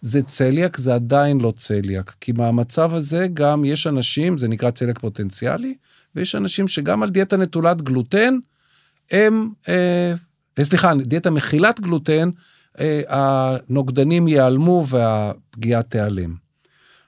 זה 0.00 0.22
צליאק, 0.22 0.76
זה 0.76 0.94
עדיין 0.94 1.40
לא 1.40 1.52
צליאק. 1.56 2.14
כי 2.20 2.32
מהמצב 2.32 2.94
הזה 2.94 3.26
גם 3.34 3.64
יש 3.64 3.86
אנשים, 3.86 4.38
זה 4.38 4.48
נקרא 4.48 4.70
צליאק 4.70 4.98
פוטנציאלי, 4.98 5.74
ויש 6.16 6.34
אנשים 6.34 6.68
שגם 6.68 7.02
על 7.02 7.10
דיאטה 7.10 7.36
נטולת 7.36 7.82
גלוטן, 7.82 8.38
הם, 9.10 9.50
אה, 9.68 10.14
אה, 10.58 10.64
סליחה, 10.64 10.92
דיאטה 10.94 11.30
מכילת 11.30 11.80
גלוטן, 11.80 12.30
אה, 12.80 13.02
הנוגדנים 13.08 14.28
ייעלמו 14.28 14.86
והפגיעה 14.88 15.82
תיעלם. 15.82 16.34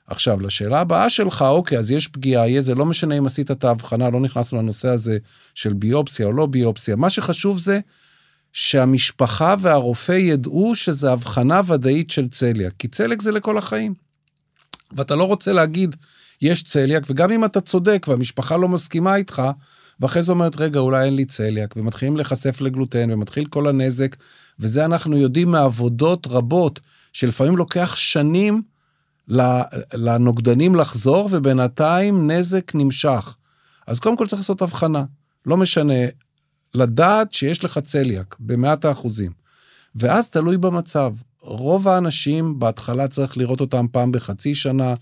עכשיו, 0.06 0.40
לשאלה 0.40 0.80
הבאה 0.80 1.10
שלך, 1.10 1.42
אוקיי, 1.42 1.78
אז 1.78 1.90
יש 1.90 2.08
פגיעה, 2.08 2.48
יהיה 2.48 2.60
זה 2.60 2.74
לא 2.74 2.86
משנה 2.86 3.18
אם 3.18 3.26
עשית 3.26 3.50
את 3.50 3.64
ההבחנה, 3.64 4.10
לא 4.10 4.20
נכנסנו 4.20 4.58
לנושא 4.58 4.88
הזה 4.88 5.18
של 5.54 5.72
ביופסיה 5.72 6.26
או 6.26 6.32
לא 6.32 6.46
ביופסיה. 6.46 6.96
מה 6.96 7.10
שחשוב 7.10 7.58
זה 7.58 7.80
שהמשפחה 8.52 9.54
והרופא 9.60 10.12
ידעו 10.12 10.74
שזה 10.74 11.12
הבחנה 11.12 11.60
ודאית 11.66 12.10
של 12.10 12.28
צליאק, 12.28 12.72
כי 12.78 12.88
צליאק 12.88 13.22
זה 13.22 13.32
לכל 13.32 13.58
החיים. 13.58 13.94
ואתה 14.92 15.16
לא 15.16 15.24
רוצה 15.24 15.52
להגיד, 15.52 15.96
יש 16.42 16.62
צליאק, 16.62 17.02
וגם 17.10 17.32
אם 17.32 17.44
אתה 17.44 17.60
צודק 17.60 18.06
והמשפחה 18.08 18.56
לא 18.56 18.68
מסכימה 18.68 19.16
איתך, 19.16 19.42
ואחרי 20.00 20.22
זה 20.22 20.32
אומרת, 20.32 20.60
רגע, 20.60 20.80
אולי 20.80 21.04
אין 21.04 21.16
לי 21.16 21.24
צליאק, 21.24 21.74
ומתחילים 21.76 22.16
להיחשף 22.16 22.60
לגלוטן, 22.60 23.10
ומתחיל 23.10 23.46
כל 23.46 23.68
הנזק, 23.68 24.16
וזה 24.58 24.84
אנחנו 24.84 25.16
יודעים 25.16 25.50
מעבודות 25.50 26.26
רבות, 26.26 26.80
שלפעמים 27.12 27.56
לוקח 27.56 27.96
שנים 27.96 28.62
לנוגדנים 29.94 30.74
לחזור, 30.74 31.28
ובינתיים 31.32 32.30
נזק 32.30 32.74
נמשך. 32.74 33.36
אז 33.86 33.98
קודם 34.00 34.16
כל 34.16 34.26
צריך 34.26 34.40
לעשות 34.40 34.62
הבחנה. 34.62 35.04
לא 35.46 35.56
משנה, 35.56 36.04
לדעת 36.74 37.32
שיש 37.32 37.64
לך 37.64 37.78
צליאק 37.78 38.36
במאת 38.40 38.84
האחוזים. 38.84 39.32
ואז 39.94 40.30
תלוי 40.30 40.56
במצב. 40.56 41.14
רוב 41.40 41.88
האנשים 41.88 42.58
בהתחלה 42.58 43.08
צריך 43.08 43.38
לראות 43.38 43.60
אותם 43.60 43.86
פעם 43.92 44.12
בחצי 44.12 44.54
שנה, 44.54 44.94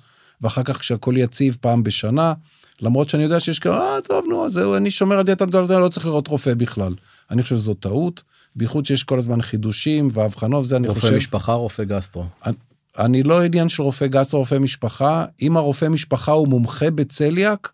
ואחר 0.43 0.63
כך 0.63 0.79
כשהכול 0.79 1.17
יציב 1.17 1.59
פעם 1.61 1.83
בשנה, 1.83 2.35
למרות 2.81 3.09
שאני 3.09 3.23
יודע 3.23 3.41
שיש 3.41 3.59
כאלה, 3.59 3.81
אה, 3.81 4.01
טוב, 4.01 4.25
נו, 4.29 4.45
אז 4.45 4.59
אני 4.59 4.91
שומר 4.91 5.19
על 5.19 5.25
דיאטה 5.25 5.47
גדולה, 5.47 5.79
לא 5.79 5.89
צריך 5.89 6.07
לראות 6.07 6.29
רופא 6.29 6.55
בכלל. 6.55 6.95
אני 7.31 7.43
חושב 7.43 7.57
שזו 7.57 7.75
טעות, 7.75 8.23
בייחוד 8.57 8.87
שיש 8.87 9.03
כל 9.03 9.19
הזמן 9.19 9.43
חידושים 9.43 10.09
והבחנות, 10.13 10.67
זה 10.67 10.77
אני 10.77 10.89
רופא 10.89 11.01
חושב... 11.01 11.13
רופא 11.13 11.19
משפחה, 11.19 11.53
רופא 11.53 11.85
גסטרו. 11.85 12.25
אני, 12.47 12.55
אני 12.99 13.23
לא 13.23 13.43
עניין 13.43 13.69
של 13.69 13.83
רופא 13.83 14.07
גסטרו, 14.07 14.41
רופא 14.41 14.59
משפחה. 14.59 15.25
אם 15.43 15.57
הרופא 15.57 15.89
משפחה 15.89 16.33
הוא 16.33 16.49
מומחה 16.49 16.91
בצליאק, 16.91 17.73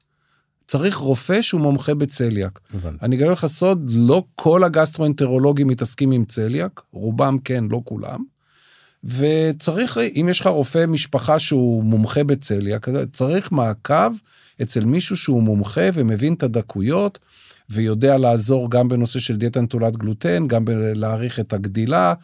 צריך 0.66 0.96
רופא 0.96 1.42
שהוא 1.42 1.60
מומחה 1.60 1.94
בצליאק. 1.94 2.60
הבנתי. 2.74 2.96
אני 3.02 3.16
אגלה 3.16 3.30
לך 3.30 3.46
סוד, 3.46 3.90
לא 3.94 4.24
כל 4.34 4.64
הגסטרואנטרולוגים 4.64 5.68
מתעסקים 5.68 6.12
עם 6.12 6.24
צליאק, 6.24 6.80
רובם 6.92 7.38
כן, 7.44 7.64
לא 7.70 7.80
כולם. 7.84 8.24
וצריך, 9.04 9.98
אם 9.98 10.26
יש 10.30 10.40
לך 10.40 10.46
רופא 10.46 10.86
משפחה 10.86 11.38
שהוא 11.38 11.84
מומחה 11.84 12.24
בצליאק, 12.24 12.88
צריך 13.12 13.52
מעקב 13.52 14.10
אצל 14.62 14.84
מישהו 14.84 15.16
שהוא 15.16 15.42
מומחה 15.42 15.88
ומבין 15.94 16.34
את 16.34 16.42
הדקויות, 16.42 17.18
ויודע 17.70 18.16
לעזור 18.16 18.70
גם 18.70 18.88
בנושא 18.88 19.20
של 19.20 19.36
דיאטה 19.36 19.60
נטולת 19.60 19.96
גלוטן, 19.96 20.46
גם 20.46 20.64
להעריך 20.70 21.40
את 21.40 21.52
הגדילה, 21.52 22.14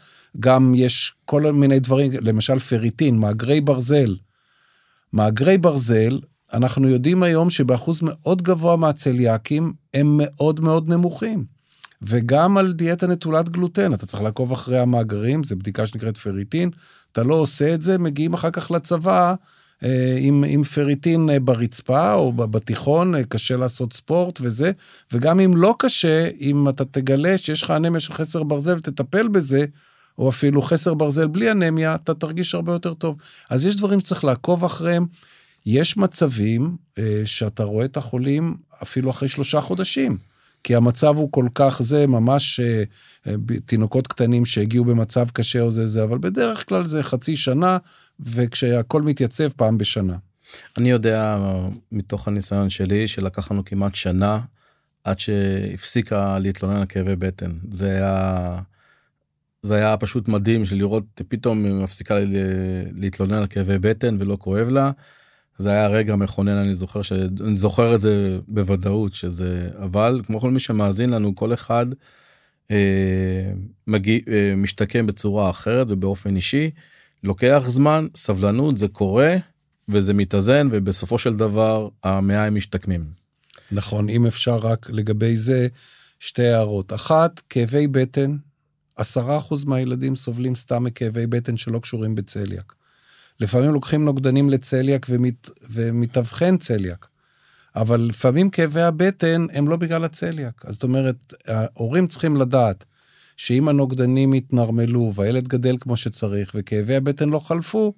גם 0.41 0.73
יש 0.77 1.15
כל 1.25 1.53
מיני 1.53 1.81
דברים, 1.81 2.13
למשל 2.21 2.59
פריטין, 2.59 3.19
מאגרי 3.19 3.61
ברזל. 3.61 4.17
מאגרי 5.13 5.59
ברזל, 5.59 6.21
אנחנו 6.53 6.89
יודעים 6.89 7.23
היום 7.23 7.51
שבאחוז 7.51 8.01
מאוד 8.03 8.43
גבוה 8.43 8.77
מהצליאקים 8.77 9.73
הם 9.95 10.21
מאוד 10.23 10.61
מאוד 10.61 10.89
נמוכים. 10.89 11.54
וגם 12.03 12.57
על 12.57 12.73
דיאטה 12.73 13.07
נטולת 13.07 13.49
גלוטן, 13.49 13.95
אתה 13.95 14.07
צריך 14.07 14.23
לעקוב 14.23 14.53
אחרי 14.53 14.79
המאגרים, 14.79 15.45
זו 15.45 15.57
בדיקה 15.57 15.87
שנקראת 15.87 16.19
פריטין, 16.19 16.71
אתה 17.13 17.23
לא 17.23 17.35
עושה 17.35 17.75
את 17.75 17.83
זה, 17.83 17.99
מגיעים 17.99 18.35
אחר 18.35 18.51
כך 18.51 18.71
לצבא 18.71 19.35
אה, 19.85 20.17
עם, 20.21 20.45
עם 20.49 20.63
פריטין 20.63 21.31
אה, 21.31 21.41
ברצפה 21.41 22.13
או 22.13 22.33
בתיכון, 22.33 23.15
אה, 23.15 23.25
קשה 23.25 23.57
לעשות 23.57 23.93
ספורט 23.93 24.39
וזה, 24.43 24.71
וגם 25.13 25.41
אם 25.41 25.57
לא 25.57 25.75
קשה, 25.79 26.29
אם 26.41 26.69
אתה 26.69 26.85
תגלה 26.85 27.39
שיש 27.39 27.63
לך 27.63 27.71
אנמיה 27.71 28.01
של 28.01 28.15
חסר 28.15 28.43
ברזל 28.43 28.77
ותטפל 28.77 29.29
בזה, 29.29 29.65
או 30.19 30.29
אפילו 30.29 30.63
חסר 30.63 30.95
ברזל 30.95 31.27
בלי 31.27 31.51
אנמיה, 31.51 31.95
אתה 31.95 32.15
תרגיש 32.15 32.55
הרבה 32.55 32.73
יותר 32.73 32.95
טוב. 32.95 33.17
אז 33.51 33.67
יש 33.67 33.77
דברים 33.77 34.01
שצריך 34.01 34.25
לעקוב 34.25 34.65
אחריהם. 34.65 35.07
יש 35.67 35.97
מצבים 35.97 36.77
אה, 36.99 37.23
שאתה 37.25 37.65
רואה 37.65 37.85
את 37.85 37.97
החולים 37.97 38.57
אפילו 38.83 39.11
אחרי 39.11 39.29
שלושה 39.29 39.61
חודשים. 39.61 40.17
כי 40.65 40.75
המצב 40.75 41.17
הוא 41.17 41.33
כל 41.33 41.47
כך 41.55 41.83
זה, 41.83 42.07
ממש 42.07 42.61
אה, 42.61 42.83
אה, 43.27 43.35
תינוקות 43.67 44.07
קטנים 44.07 44.45
שהגיעו 44.45 44.85
במצב 44.85 45.27
קשה 45.33 45.61
או 45.61 45.71
זה 45.71 45.87
זה, 45.87 46.05
אבל 46.05 46.19
בדרך 46.19 46.69
כלל 46.69 46.85
זה 46.85 47.03
חצי 47.03 47.37
שנה, 47.37 47.79
וכשהכול 48.21 49.03
מתייצב 49.03 49.49
פעם 49.49 49.79
בשנה. 49.79 50.17
אני 50.79 50.91
יודע 50.91 51.39
מתוך 51.93 52.29
הניסיון 52.29 52.71
שלי 52.71 53.09
שלקח 53.09 53.53
לנו 53.53 53.65
כמעט 53.65 53.95
שנה 53.95 54.41
עד 55.05 55.19
שהפסיקה 55.19 56.39
להתלונן 56.39 56.77
על 56.77 56.87
כאבי 56.87 57.17
בטן. 57.17 57.51
זה 57.71 57.91
היה... 57.91 58.59
זה 59.63 59.75
היה 59.75 59.97
פשוט 59.97 60.29
מדהים 60.29 60.65
של 60.65 60.77
לראות 60.77 61.21
פתאום 61.29 61.65
היא 61.65 61.75
מפסיקה 61.75 62.19
להתלונן 62.93 63.35
על 63.35 63.47
כאבי 63.47 63.79
בטן 63.79 64.17
ולא 64.19 64.37
כואב 64.41 64.69
לה. 64.69 64.91
זה 65.59 65.71
היה 65.71 65.87
רגע 65.87 66.17
מכונן 66.17 66.57
אני 66.57 66.75
זוכר 66.75 67.03
שאני 67.03 67.55
זוכר 67.55 67.95
את 67.95 68.01
זה 68.01 68.39
בוודאות 68.49 69.15
שזה 69.15 69.71
אבל 69.83 70.21
כמו 70.27 70.41
כל 70.41 70.51
מי 70.51 70.61
שמאזין 70.61 71.11
לנו 71.11 71.35
כל 71.35 71.55
אחד 71.55 71.87
אה, 72.71 73.53
מגיע 73.87 74.19
אה, 74.29 74.55
משתקם 74.57 75.07
בצורה 75.07 75.51
אחרת 75.51 75.87
ובאופן 75.91 76.37
אישי 76.37 76.71
לוקח 77.23 77.65
זמן 77.69 78.07
סבלנות 78.17 78.79
זה 78.79 78.89
קורה 78.89 79.37
וזה 79.89 80.15
מתאזן 80.15 80.69
ובסופו 80.73 81.19
של 81.19 81.37
דבר 81.37 81.89
המאה 82.05 82.45
הם 82.45 82.55
משתקמים. 82.55 83.05
נכון 83.73 84.09
אם 84.09 84.27
אפשר 84.27 84.57
רק 84.57 84.91
לגבי 84.91 85.37
זה 85.37 85.69
שתי 86.21 86.47
הערות 86.47 86.93
אחת 86.93 87.41
כאבי 87.49 87.87
בטן. 87.87 88.37
עשרה 88.97 89.39
אחוז 89.39 89.65
מהילדים 89.65 90.17
סובלים 90.17 90.55
סתם 90.55 90.85
מכאבי 90.85 91.27
בטן 91.27 91.57
שלא 91.57 91.79
קשורים 91.79 92.15
בצליאק. 92.15 92.75
לפעמים 93.41 93.71
לוקחים 93.71 94.05
נוגדנים 94.05 94.51
לצליאק 94.51 95.07
ומת, 95.09 95.51
ומתאבחן 95.71 96.57
צליאק. 96.57 97.07
אבל 97.77 98.01
לפעמים 98.01 98.51
כאבי 98.51 98.81
הבטן 98.81 99.47
הם 99.53 99.69
לא 99.69 99.77
בגלל 99.77 100.05
הצליאק. 100.05 100.65
אז 100.65 100.75
זאת 100.75 100.83
אומרת, 100.83 101.35
ההורים 101.47 102.07
צריכים 102.07 102.37
לדעת 102.37 102.85
שאם 103.37 103.69
הנוגדנים 103.69 104.35
יתנרמלו 104.35 105.13
והילד 105.15 105.49
גדל 105.49 105.77
כמו 105.81 105.97
שצריך 105.97 106.53
וכאבי 106.55 106.97
הבטן 106.97 107.29
לא 107.29 107.39
חלפו, 107.39 107.95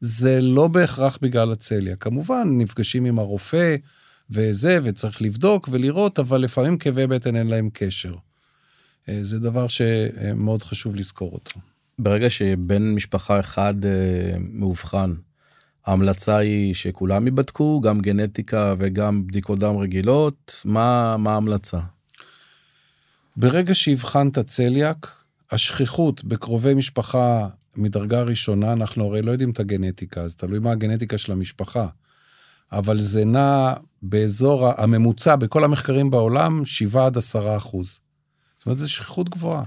זה 0.00 0.40
לא 0.40 0.68
בהכרח 0.68 1.18
בגלל 1.22 1.52
הצליאק. 1.52 2.02
כמובן, 2.02 2.48
נפגשים 2.48 3.04
עם 3.04 3.18
הרופא 3.18 3.76
וזה, 4.30 4.78
וצריך 4.82 5.22
לבדוק 5.22 5.68
ולראות, 5.72 6.18
אבל 6.18 6.40
לפעמים 6.40 6.78
כאבי 6.78 7.06
בטן 7.06 7.36
אין 7.36 7.46
להם 7.46 7.68
קשר. 7.72 8.12
אה, 9.08 9.18
זה 9.22 9.38
דבר 9.38 9.68
שמאוד 9.68 10.62
חשוב 10.62 10.96
לזכור 10.96 11.32
אותו. 11.32 11.60
ברגע 12.02 12.30
שבן 12.30 12.94
משפחה 12.94 13.40
אחד 13.40 13.74
אה, 13.84 14.32
מאובחן, 14.38 15.14
ההמלצה 15.86 16.36
היא 16.36 16.74
שכולם 16.74 17.24
ייבדקו, 17.24 17.80
גם 17.80 18.00
גנטיקה 18.00 18.74
וגם 18.78 19.26
בדיקות 19.26 19.58
דם 19.58 19.76
רגילות, 19.76 20.60
מה, 20.64 21.16
מה 21.16 21.32
ההמלצה? 21.32 21.78
ברגע 23.36 23.74
שהבחנת 23.74 24.38
צליאק, 24.38 25.12
השכיחות 25.50 26.24
בקרובי 26.24 26.74
משפחה 26.74 27.48
מדרגה 27.76 28.22
ראשונה, 28.22 28.72
אנחנו 28.72 29.04
הרי 29.04 29.22
לא 29.22 29.30
יודעים 29.30 29.50
את 29.50 29.60
הגנטיקה, 29.60 30.20
אז 30.20 30.36
תלוי 30.36 30.58
מה 30.58 30.72
הגנטיקה 30.72 31.18
של 31.18 31.32
המשפחה. 31.32 31.86
אבל 32.72 32.98
זה 32.98 33.24
נע 33.24 33.72
באזור 34.02 34.68
הממוצע 34.76 35.36
בכל 35.36 35.64
המחקרים 35.64 36.10
בעולם, 36.10 36.64
7 36.64 37.06
עד 37.06 37.16
10 37.16 37.56
אחוז. 37.56 38.00
זאת 38.58 38.66
אומרת, 38.66 38.78
זו 38.78 38.92
שכיחות 38.92 39.28
גבוהה. 39.28 39.62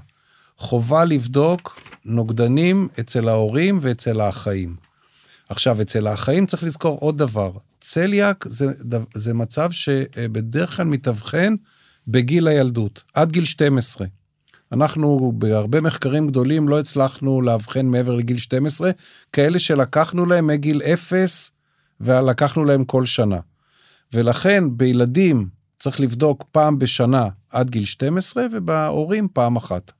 חובה 0.57 1.05
לבדוק 1.05 1.79
נוגדנים 2.05 2.87
אצל 2.99 3.29
ההורים 3.29 3.79
ואצל 3.81 4.21
האחאים. 4.21 4.75
עכשיו, 5.49 5.81
אצל 5.81 6.07
האחאים 6.07 6.45
צריך 6.45 6.63
לזכור 6.63 6.97
עוד 6.99 7.17
דבר, 7.17 7.51
צליאק 7.81 8.45
זה, 8.47 8.65
זה 9.13 9.33
מצב 9.33 9.71
שבדרך 9.71 10.75
כלל 10.75 10.85
מתאבחן 10.85 11.55
בגיל 12.07 12.47
הילדות, 12.47 13.03
עד 13.13 13.31
גיל 13.31 13.45
12. 13.45 14.07
אנחנו 14.71 15.33
בהרבה 15.35 15.81
מחקרים 15.81 16.27
גדולים 16.27 16.69
לא 16.69 16.79
הצלחנו 16.79 17.41
לאבחן 17.41 17.85
מעבר 17.85 18.15
לגיל 18.15 18.37
12, 18.37 18.91
כאלה 19.33 19.59
שלקחנו 19.59 20.25
להם 20.25 20.47
מגיל 20.47 20.81
0 20.81 21.51
ולקחנו 22.01 22.65
להם 22.65 22.85
כל 22.85 23.05
שנה. 23.05 23.39
ולכן 24.13 24.63
בילדים 24.77 25.47
צריך 25.79 25.99
לבדוק 25.99 26.43
פעם 26.51 26.79
בשנה 26.79 27.27
עד 27.49 27.69
גיל 27.69 27.85
12, 27.85 28.45
ובהורים 28.51 29.27
פעם 29.33 29.55
אחת. 29.55 29.91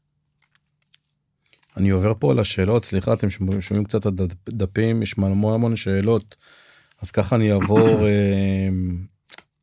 אני 1.77 1.89
עובר 1.89 2.13
פה 2.19 2.31
על 2.31 2.39
השאלות, 2.39 2.85
סליחה, 2.85 3.13
אתם 3.13 3.29
שומעים 3.59 3.83
קצת 3.83 4.05
הדפים, 4.05 5.01
יש 5.01 5.15
המון 5.17 5.53
המון 5.53 5.75
שאלות, 5.75 6.35
אז 7.01 7.11
ככה 7.11 7.35
אני 7.35 7.51
אעבור. 7.51 7.99
אה, 8.07 8.69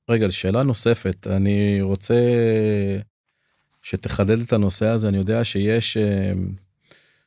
רגע, 0.08 0.32
שאלה 0.32 0.62
נוספת, 0.62 1.26
אני 1.26 1.78
רוצה 1.82 2.14
שתחדד 3.82 4.40
את 4.40 4.52
הנושא 4.52 4.86
הזה, 4.86 5.08
אני 5.08 5.16
יודע 5.16 5.44
שיש 5.44 5.96
אה, 5.96 6.32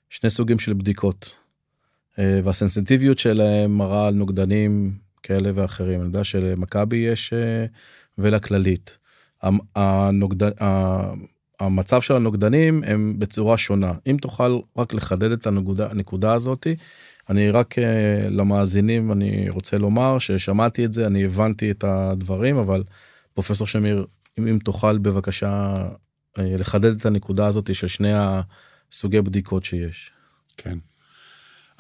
שני 0.10 0.30
סוגים 0.30 0.60
של 0.60 0.74
בדיקות, 0.74 1.36
אה, 2.20 2.40
והסנסיטיביות 2.44 3.20
שלהם 3.20 3.78
מראה 3.78 4.08
על 4.08 4.14
נוגדנים 4.14 4.98
כאלה 5.24 5.52
ואחרים. 5.56 6.00
אני 6.00 6.08
יודע 6.08 6.24
שלמכבי 6.24 6.98
יש 6.98 7.34
ולכללית. 8.18 8.98
הנוגד... 9.76 10.44
המצב 11.60 12.02
של 12.02 12.14
הנוגדנים 12.14 12.84
הם 12.86 13.16
בצורה 13.20 13.58
שונה. 13.58 13.94
אם 14.08 14.18
תוכל 14.22 14.60
רק 14.78 14.94
לחדד 14.94 15.32
את 15.32 15.48
הנקודה, 15.48 15.88
הנקודה 15.92 16.34
הזאתי, 16.34 16.76
אני 17.30 17.52
רק 17.52 17.76
uh, 17.80 17.82
למאזינים 18.30 19.12
אני 19.12 19.50
רוצה 19.50 19.78
לומר 19.78 20.20
ששמעתי 20.20 20.86
את 20.86 20.94
זה, 20.94 21.08
אני 21.08 21.26
הבנתי 21.26 21.72
את 21.72 21.84
הדברים, 21.84 22.58
אבל 22.58 22.84
פרופסור 23.34 23.68
שמיר, 23.68 24.06
אם, 24.40 24.48
אם 24.48 24.60
תוכל 24.64 24.98
בבקשה 24.98 25.76
uh, 26.38 26.42
לחדד 26.42 26.96
את 26.96 27.06
הנקודה 27.06 27.48
הזאת 27.48 27.76
של 27.76 27.88
שני 27.88 28.14
הסוגי 28.92 29.22
בדיקות 29.22 29.64
שיש. 29.64 30.12
כן. 30.58 30.78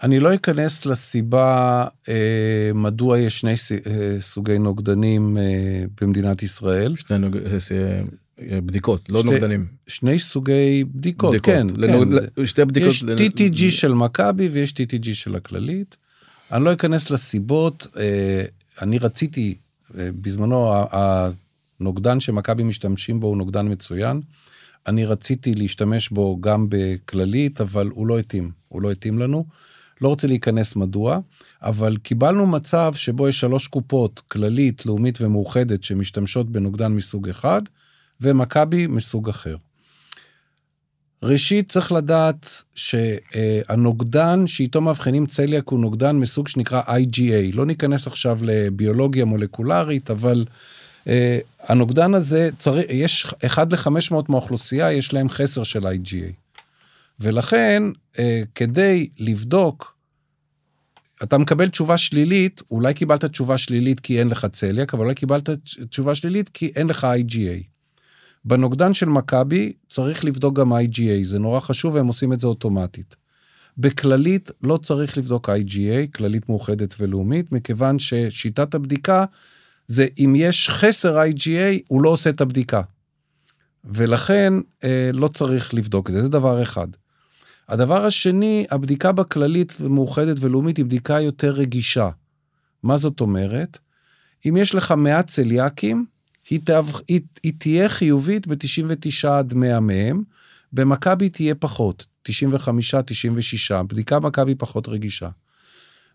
אני 0.03 0.19
לא 0.19 0.35
אכנס 0.35 0.85
לסיבה 0.85 1.85
אה, 2.09 2.71
מדוע 2.75 3.19
יש 3.19 3.39
שני 3.39 3.51
אה, 3.51 4.15
סוגי 4.19 4.59
נוגדנים 4.59 5.37
אה, 5.37 5.85
במדינת 6.01 6.43
ישראל. 6.43 6.95
שני 6.95 7.17
נוג... 7.17 7.37
אה, 8.39 8.61
בדיקות, 8.61 9.09
לא 9.09 9.19
שתי, 9.19 9.29
נוגדנים. 9.29 9.65
שני 9.87 10.19
סוגי 10.19 10.83
בדיקות, 10.83 11.31
בדיקות 11.31 11.53
כן. 11.53 11.67
לנוג... 11.75 12.13
כן. 12.35 12.45
שתי 12.45 12.65
בדיקות. 12.65 12.89
יש 12.89 13.03
לנ... 13.03 13.17
TTG 13.17 13.71
של 13.71 13.93
מכבי 13.93 14.47
ויש 14.47 14.71
TTG 14.71 15.13
של 15.13 15.35
הכללית. 15.35 15.95
אני 16.51 16.63
לא 16.63 16.73
אכנס 16.73 17.09
לסיבות, 17.09 17.87
אה, 17.97 18.43
אני 18.81 18.97
רציתי, 18.97 19.55
אה, 19.97 20.09
בזמנו 20.21 20.73
הנוגדן 20.91 22.19
שמכבי 22.19 22.63
משתמשים 22.63 23.19
בו 23.19 23.27
הוא 23.27 23.37
נוגדן 23.37 23.71
מצוין. 23.71 24.21
אני 24.87 25.05
רציתי 25.05 25.53
להשתמש 25.53 26.09
בו 26.09 26.37
גם 26.41 26.67
בכללית, 26.69 27.61
אבל 27.61 27.87
הוא 27.93 28.07
לא 28.07 28.19
התאים, 28.19 28.51
הוא 28.67 28.81
לא 28.81 28.91
התאים 28.91 29.19
לנו. 29.19 29.45
לא 30.01 30.07
רוצה 30.07 30.27
להיכנס 30.27 30.75
מדוע, 30.75 31.19
אבל 31.61 31.97
קיבלנו 31.97 32.47
מצב 32.47 32.93
שבו 32.95 33.27
יש 33.27 33.39
שלוש 33.39 33.67
קופות, 33.67 34.21
כללית, 34.27 34.85
לאומית 34.85 35.21
ומאוחדת, 35.21 35.83
שמשתמשות 35.83 36.49
בנוגדן 36.49 36.91
מסוג 36.91 37.29
אחד, 37.29 37.61
ומכבי 38.21 38.87
מסוג 38.87 39.29
אחר. 39.29 39.55
ראשית, 41.23 41.71
צריך 41.71 41.91
לדעת 41.91 42.63
שהנוגדן 42.75 44.47
שאיתו 44.47 44.81
מאבחנים 44.81 45.25
צליאק 45.25 45.67
הוא 45.67 45.79
נוגדן 45.79 46.15
מסוג 46.15 46.47
שנקרא 46.47 46.81
IgA. 46.81 47.53
לא 47.53 47.65
ניכנס 47.65 48.07
עכשיו 48.07 48.39
לביולוגיה 48.41 49.25
מולקולרית, 49.25 50.11
אבל 50.11 50.45
uh, 51.03 51.07
הנוגדן 51.59 52.13
הזה, 52.13 52.49
יש 52.89 53.27
1 53.45 53.73
ל-500 53.73 54.15
מהאוכלוסייה, 54.29 54.93
יש 54.93 55.13
להם 55.13 55.29
חסר 55.29 55.63
של 55.63 55.87
IgA. 55.87 56.31
ולכן, 57.19 57.83
uh, 58.13 58.19
כדי 58.55 59.07
לבדוק, 59.19 59.93
אתה 61.23 61.37
מקבל 61.37 61.69
תשובה 61.69 61.97
שלילית, 61.97 62.61
אולי 62.71 62.93
קיבלת 62.93 63.25
תשובה 63.25 63.57
שלילית 63.57 63.99
כי 63.99 64.19
אין 64.19 64.27
לך 64.27 64.45
צליאק, 64.45 64.93
אבל 64.93 65.03
אולי 65.03 65.15
קיבלת 65.15 65.49
תשובה 65.89 66.15
שלילית 66.15 66.49
כי 66.49 66.71
אין 66.75 66.87
לך 66.87 67.07
IgA. 67.19 67.72
בנוגדן 68.45 68.93
של 68.93 69.09
מכבי 69.09 69.73
צריך 69.89 70.25
לבדוק 70.25 70.55
גם 70.59 70.73
IgA, 70.73 71.23
זה 71.23 71.39
נורא 71.39 71.59
חשוב 71.59 71.93
והם 71.93 72.07
עושים 72.07 72.33
את 72.33 72.39
זה 72.39 72.47
אוטומטית. 72.47 73.15
בכללית 73.77 74.51
לא 74.63 74.77
צריך 74.77 75.17
לבדוק 75.17 75.49
IgA, 75.49 76.11
כללית 76.15 76.49
מאוחדת 76.49 76.95
ולאומית, 76.99 77.51
מכיוון 77.51 77.99
ששיטת 77.99 78.75
הבדיקה 78.75 79.25
זה 79.87 80.07
אם 80.19 80.33
יש 80.37 80.69
חסר 80.69 81.21
IgA, 81.23 81.79
הוא 81.87 82.01
לא 82.01 82.09
עושה 82.09 82.29
את 82.29 82.41
הבדיקה. 82.41 82.81
ולכן 83.83 84.53
אה, 84.83 85.09
לא 85.13 85.27
צריך 85.27 85.73
לבדוק 85.73 86.09
את 86.09 86.13
זה, 86.13 86.21
זה 86.21 86.29
דבר 86.29 86.63
אחד. 86.63 86.87
הדבר 87.69 88.05
השני, 88.05 88.65
הבדיקה 88.71 89.11
בכללית 89.11 89.81
מאוחדת 89.81 90.37
ולאומית 90.39 90.77
היא 90.77 90.85
בדיקה 90.85 91.19
יותר 91.19 91.51
רגישה. 91.51 92.09
מה 92.83 92.97
זאת 92.97 93.21
אומרת? 93.21 93.79
אם 94.49 94.57
יש 94.57 94.75
לך 94.75 94.91
מעט 94.97 95.27
צליאקים, 95.27 96.05
היא, 96.49 96.59
תאב, 96.63 96.91
היא, 97.07 97.21
היא 97.43 97.53
תהיה 97.57 97.89
חיובית 97.89 98.47
ב-99 98.47 99.27
עד 99.29 99.53
100 99.53 99.79
מהם, 99.79 100.23
במכבי 100.73 101.29
תהיה 101.29 101.55
פחות, 101.55 102.05
95, 102.23 102.95
96, 102.95 103.71
בדיקה 103.71 104.19
מכבי 104.19 104.55
פחות 104.55 104.87
רגישה. 104.87 105.29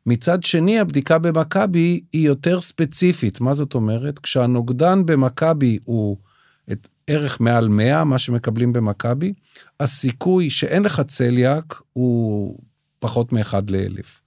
מצד 0.06 0.42
שני, 0.42 0.78
הבדיקה 0.78 1.18
במכבי 1.18 2.00
היא 2.12 2.26
יותר 2.26 2.60
ספציפית. 2.60 3.40
מה 3.40 3.54
זאת 3.54 3.74
אומרת? 3.74 4.18
כשהנוגדן 4.18 5.06
במכבי 5.06 5.78
הוא 5.84 6.16
את 6.72 6.88
ערך 7.06 7.40
מעל 7.40 7.68
100, 7.68 8.04
מה 8.04 8.18
שמקבלים 8.18 8.72
במכבי, 8.72 9.32
הסיכוי 9.80 10.50
שאין 10.50 10.82
לך 10.82 11.00
צליאק 11.00 11.80
הוא 11.92 12.58
פחות 12.98 13.32
מאחד 13.32 13.70
לאלף. 13.70 14.22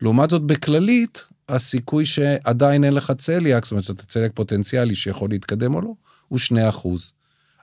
לעומת 0.00 0.30
זאת, 0.30 0.42
בכללית, 0.42 1.26
הסיכוי 1.48 2.06
שעדיין 2.06 2.84
אין 2.84 2.94
לך 2.94 3.12
צליאק, 3.18 3.64
זאת 3.64 3.70
אומרת 3.70 3.84
שאתה 3.84 4.06
צליאק 4.06 4.30
פוטנציאלי 4.34 4.94
שיכול 4.94 5.30
להתקדם 5.30 5.74
או 5.74 5.80
לא, 5.80 5.92
הוא 6.28 6.38
2%. 6.38 6.88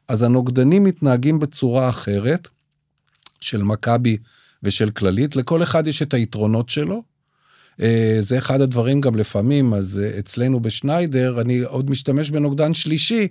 אז 0.07 0.23
הנוגדנים 0.23 0.83
מתנהגים 0.83 1.39
בצורה 1.39 1.89
אחרת, 1.89 2.47
של 3.43 3.63
מכבי 3.63 4.17
ושל 4.63 4.89
כללית, 4.89 5.35
לכל 5.35 5.63
אחד 5.63 5.87
יש 5.87 6.01
את 6.01 6.13
היתרונות 6.13 6.69
שלו. 6.69 7.03
אה, 7.81 8.17
זה 8.19 8.37
אחד 8.37 8.61
הדברים 8.61 9.01
גם 9.01 9.15
לפעמים, 9.15 9.73
אז 9.73 10.01
אה, 10.03 10.19
אצלנו 10.19 10.59
בשניידר, 10.59 11.41
אני 11.41 11.59
עוד 11.59 11.89
משתמש 11.89 12.29
בנוגדן 12.29 12.73
שלישי, 12.73 13.27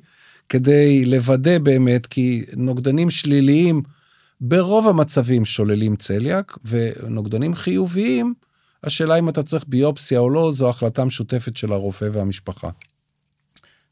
כדי 0.49 1.05
לוודא 1.05 1.59
באמת, 1.59 2.07
כי 2.07 2.45
נוגדנים 2.57 3.11
שליליים 3.11 3.83
ברוב 4.41 4.89
המצבים 4.89 5.45
שוללים 5.45 5.97
צליאק, 5.97 6.59
ונוגדנים 6.65 7.55
חיוביים, 7.55 8.35
השאלה 8.85 9.19
אם 9.19 9.29
אתה 9.29 9.43
צריך 9.43 9.65
ביופסיה 9.69 10.19
או 10.19 10.31
לא, 10.31 10.53
זו 10.53 10.69
החלטה 10.69 11.05
משותפת 11.05 11.57
של 11.57 11.73
הרופא 11.73 12.09
והמשפחה. 12.13 12.71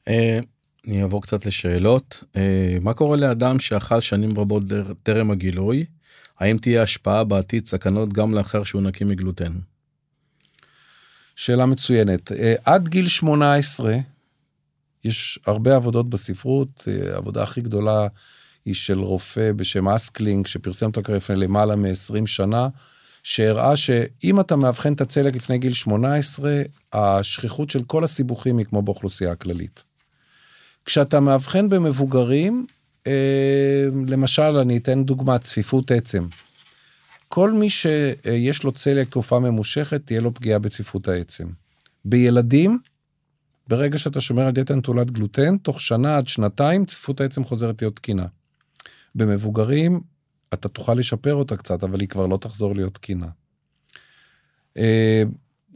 אה, 0.09 0.39
אני 0.87 1.03
אעבור 1.03 1.23
קצת 1.23 1.47
לשאלות. 1.47 2.25
אה, 2.37 2.77
מה 2.81 2.95
קורה 2.95 3.17
לאדם 3.17 3.59
שאכל 3.59 4.01
שנים 4.01 4.39
רבות 4.39 4.63
טרם 5.03 5.31
הגילוי? 5.31 5.85
האם 6.39 6.59
תהיה 6.59 6.83
השפעה 6.83 7.25
בעתיד 7.25 7.67
סכנות 7.67 8.13
גם 8.13 8.35
לאחר 8.35 8.65
שהוא 8.65 8.83
נקי 8.83 9.05
מגלוטן? 9.05 9.53
שאלה 11.37 11.67
מצוינת. 11.67 12.33
אה, 12.33 12.55
עד 12.65 12.89
גיל 12.89 13.09
18, 13.09 13.97
יש 15.05 15.39
הרבה 15.47 15.77
עבודות 15.77 16.11
בספרות, 16.11 16.89
העבודה 17.13 17.43
הכי 17.43 17.61
גדולה 17.61 18.07
היא 18.65 18.75
של 18.75 18.99
רופא 18.99 19.53
בשם 19.53 19.89
אסקלינג, 19.89 20.47
שפרסם 20.47 20.87
אותו 20.87 21.13
לפני 21.13 21.37
למעלה 21.37 21.77
מ-20 21.77 22.27
שנה, 22.27 22.69
שהראה 23.23 23.77
שאם 23.77 24.41
אתה 24.41 24.57
מאבחן 24.57 24.93
את 24.93 25.01
הצליאק 25.01 25.35
לפני 25.35 25.59
גיל 25.59 25.75
18, 25.75 26.63
השכיחות 26.93 27.71
של 27.71 27.83
כל 27.83 28.05
הסיבוכים 28.05 28.59
היא 28.59 28.67
כמו 28.67 28.83
באוכלוסייה 28.83 29.33
הכללית. 29.33 29.83
כשאתה 30.85 31.21
מאבחן 31.21 31.69
במבוגרים, 31.69 32.67
אה, 33.07 33.85
למשל, 34.09 34.43
אני 34.43 34.77
אתן 34.77 35.05
דוגמה, 35.05 35.39
צפיפות 35.39 35.91
עצם. 35.91 36.27
כל 37.29 37.53
מי 37.53 37.71
שיש 37.71 38.65
לו 38.65 38.73
צליאק 38.73 39.11
תרופה 39.11 39.39
ממושכת, 39.39 40.07
תהיה 40.07 40.21
לו 40.21 40.35
פגיעה 40.35 40.59
בצפיפות 40.59 41.09
העצם. 41.09 41.47
בילדים, 42.05 42.79
ברגע 43.69 43.99
שאתה 43.99 44.21
שומר 44.21 44.43
על 44.47 44.53
דיאטה 44.53 44.75
נטולת 44.75 45.11
גלוטן, 45.11 45.57
תוך 45.57 45.81
שנה 45.81 46.17
עד 46.17 46.29
שנתיים 46.29 46.85
צפיפות 46.85 47.21
העצם 47.21 47.45
חוזרת 47.45 47.83
להיות 47.83 47.97
תקינה. 47.97 48.27
במבוגרים, 49.15 50.01
אתה 50.55 50.69
תוכל 50.69 50.95
לשפר 50.95 51.35
אותה 51.35 51.57
קצת, 51.57 51.85
אבל 51.85 52.01
היא 52.01 52.09
כבר 52.09 52.27
לא 52.27 52.37
תחזור 52.37 52.75
להיות 52.75 52.95
תקינה. 52.95 53.27
אה, 54.77 55.23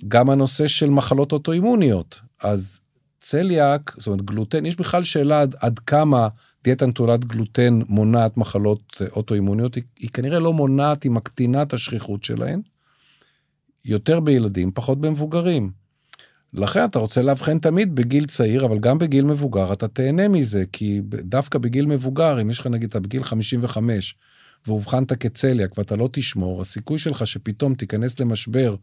גם 0.09 0.31
הנושא 0.31 0.67
של 0.67 0.91
מחלות 0.91 1.33
אוטואימוניות, 1.33 2.21
אז 2.43 2.81
צליאק, 3.21 3.95
זאת 3.99 4.07
אומרת 4.07 4.23
גלוטן, 4.23 4.67
יש 4.67 4.77
בכלל 4.77 5.05
שאלה 5.05 5.41
עד, 5.41 5.55
עד 5.61 5.79
כמה 5.79 6.29
דיאטה 6.65 6.87
נטולת 6.87 7.25
גלוטן 7.25 7.81
מונעת 7.89 8.37
מחלות 8.37 8.97
אה, 9.01 9.07
אוטואימוניות, 9.13 9.75
היא, 9.75 9.85
היא 9.99 10.11
כנראה 10.11 10.39
לא 10.39 10.53
מונעת, 10.53 11.03
היא 11.03 11.13
מקטינה 11.13 11.63
את 11.63 11.73
השכיחות 11.73 12.25
שלהן, 12.25 12.61
יותר 13.85 14.21
בילדים, 14.21 14.73
פחות 14.75 15.01
במבוגרים. 15.01 15.71
לכן 16.53 16.85
אתה 16.85 16.99
רוצה 16.99 17.23
לאבחן 17.23 17.59
תמיד 17.59 17.95
בגיל 17.95 18.27
צעיר, 18.27 18.67
אבל 18.67 18.79
גם 18.79 18.99
בגיל 18.99 19.25
מבוגר 19.25 19.73
אתה 19.73 19.89
תהנה 19.89 20.29
מזה, 20.29 20.65
כי 20.73 21.01
דווקא 21.09 21.59
בגיל 21.59 21.87
מבוגר, 21.87 22.43
אם 22.43 22.51
יש 22.51 22.59
לך 22.59 22.67
נגיד 22.67 22.89
אתה 22.89 23.01
בגיל 23.01 23.23
55, 23.23 24.15
ואובחנת 24.67 25.13
כצליאק 25.13 25.79
ואתה 25.79 25.97
לא 25.97 26.09
תשמור, 26.13 26.61
הסיכוי 26.61 26.99
שלך 26.99 27.27
שפתאום 27.27 27.75
תיכנס 27.75 28.21
למשבר 28.21 28.77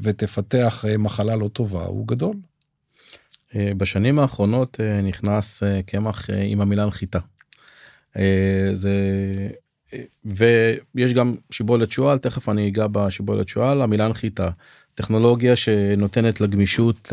ותפתח 0.00 0.84
אה, 0.88 0.96
מחלה 0.96 1.36
לא 1.36 1.48
טובה 1.48 1.84
הוא 1.84 2.08
גדול. 2.08 2.36
אה, 3.54 3.72
בשנים 3.76 4.18
האחרונות 4.18 4.80
אה, 4.80 5.00
נכנס 5.00 5.62
קמח 5.86 6.30
עם 6.30 6.60
המילה 6.60 6.86
נחיתה. 6.86 7.18
זה 8.72 8.92
ויש 10.24 11.12
גם 11.14 11.34
שיבולת 11.50 11.90
שועל 11.90 12.18
תכף 12.18 12.48
אני 12.48 12.68
אגע 12.68 12.86
בשיבולת 12.92 13.48
שועל 13.48 13.82
המילה 13.82 14.08
נחיתה 14.08 14.48
טכנולוגיה 14.94 15.56
שנותנת 15.56 16.40
לגמישות 16.40 17.12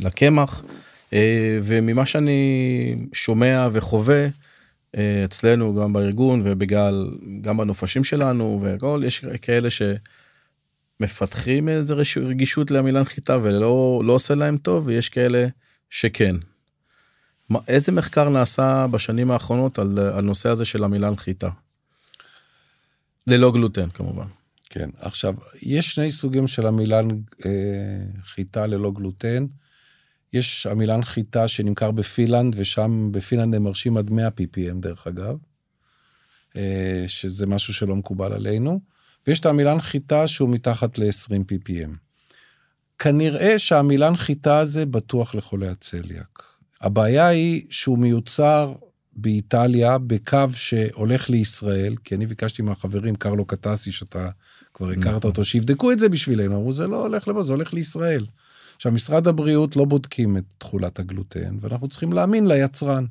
לקמח 0.00 0.62
וממה 1.62 2.06
שאני 2.06 2.96
שומע 3.12 3.68
וחווה 3.72 4.26
אצלנו 5.24 5.74
גם 5.74 5.92
בארגון 5.92 6.40
ובגלל 6.44 7.10
גם 7.40 7.56
בנופשים 7.56 8.04
שלנו 8.04 8.60
והכל 8.62 9.02
יש 9.06 9.24
כאלה 9.42 9.68
שמפתחים 11.00 11.68
איזה 11.68 11.94
רגישות 12.16 12.70
למילה 12.70 13.00
נחיתה 13.00 13.38
ולא 13.42 14.00
לא 14.04 14.12
עושה 14.12 14.34
להם 14.34 14.56
טוב 14.56 14.86
ויש 14.86 15.08
כאלה 15.08 15.46
שכן. 15.90 16.36
מה, 17.48 17.58
איזה 17.68 17.92
מחקר 17.92 18.28
נעשה 18.28 18.86
בשנים 18.90 19.30
האחרונות 19.30 19.78
על, 19.78 19.98
על 19.98 20.24
נושא 20.24 20.48
הזה 20.48 20.64
של 20.64 20.84
המילה 20.84 21.10
נחיתה? 21.10 21.48
ללא 23.26 23.52
גלוטן 23.52 23.90
כמובן. 23.90 24.26
כן 24.70 24.90
עכשיו 25.00 25.34
יש 25.62 25.94
שני 25.94 26.10
סוגים 26.10 26.48
של 26.48 26.66
המילה 26.66 27.00
אה, 27.46 27.50
חיטה 28.22 28.66
ללא 28.66 28.90
גלוטן. 28.90 29.46
יש 30.36 30.66
עמילן 30.66 31.02
חיטה 31.02 31.48
שנמכר 31.48 31.90
בפילנד, 31.90 32.54
ושם 32.58 33.08
בפילנד 33.12 33.54
הם 33.54 33.62
מרשים 33.62 33.96
עד 33.96 34.10
100 34.10 34.28
ppm 34.28 34.80
דרך 34.80 35.06
אגב, 35.06 35.36
אה, 36.56 37.04
שזה 37.06 37.46
משהו 37.46 37.74
שלא 37.74 37.96
מקובל 37.96 38.32
עלינו, 38.32 38.80
ויש 39.26 39.40
את 39.40 39.46
העמילן 39.46 39.80
חיטה 39.80 40.28
שהוא 40.28 40.48
מתחת 40.48 40.98
ל-20 40.98 41.52
ppm. 41.52 41.90
כנראה 42.98 43.58
שהעמילן 43.58 44.16
חיטה 44.16 44.58
הזה 44.58 44.86
בטוח 44.86 45.34
לחולי 45.34 45.68
הצליאק. 45.68 46.42
הבעיה 46.80 47.26
היא 47.26 47.62
שהוא 47.70 47.98
מיוצר 47.98 48.74
באיטליה 49.12 49.98
בקו 49.98 50.38
שהולך 50.52 51.30
לישראל, 51.30 51.94
כי 52.04 52.14
אני 52.14 52.26
ביקשתי 52.26 52.62
מהחברים, 52.62 53.16
קרלו 53.16 53.44
קטסי, 53.44 53.92
שאתה 53.92 54.28
כבר 54.74 54.90
הכרת 54.90 55.06
נכון. 55.06 55.30
אותו, 55.30 55.44
שיבדקו 55.44 55.92
את 55.92 55.98
זה 55.98 56.08
בשבילנו, 56.08 56.56
אמרו, 56.56 56.72
זה 56.72 56.86
לא 56.86 57.00
הולך 57.02 57.28
לפה, 57.28 57.42
זה 57.42 57.52
הולך 57.52 57.74
לישראל. 57.74 58.26
עכשיו, 58.76 58.92
משרד 58.92 59.28
הבריאות 59.28 59.76
לא 59.76 59.84
בודקים 59.84 60.36
את 60.36 60.44
תכולת 60.58 60.98
הגלוטן, 60.98 61.56
ואנחנו 61.60 61.88
צריכים 61.88 62.12
להאמין 62.12 62.46
ליצרן. 62.46 63.06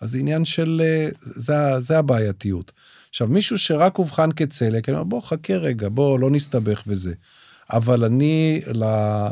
אז 0.00 0.10
זה 0.10 0.18
עניין 0.18 0.44
של, 0.44 0.82
אה, 0.84 1.08
זה, 1.20 1.80
זה 1.80 1.98
הבעייתיות. 1.98 2.72
עכשיו, 3.08 3.28
מישהו 3.28 3.58
שרק 3.58 3.98
אובחן 3.98 4.32
כצלק, 4.32 4.88
אני 4.88 4.96
אומר, 4.96 5.04
בוא, 5.04 5.20
חכה 5.20 5.54
רגע, 5.54 5.88
בוא, 5.88 6.18
לא 6.18 6.30
נסתבך 6.30 6.82
וזה. 6.86 7.14
אבל 7.70 8.04
אני, 8.04 8.60
אה, 8.82 9.28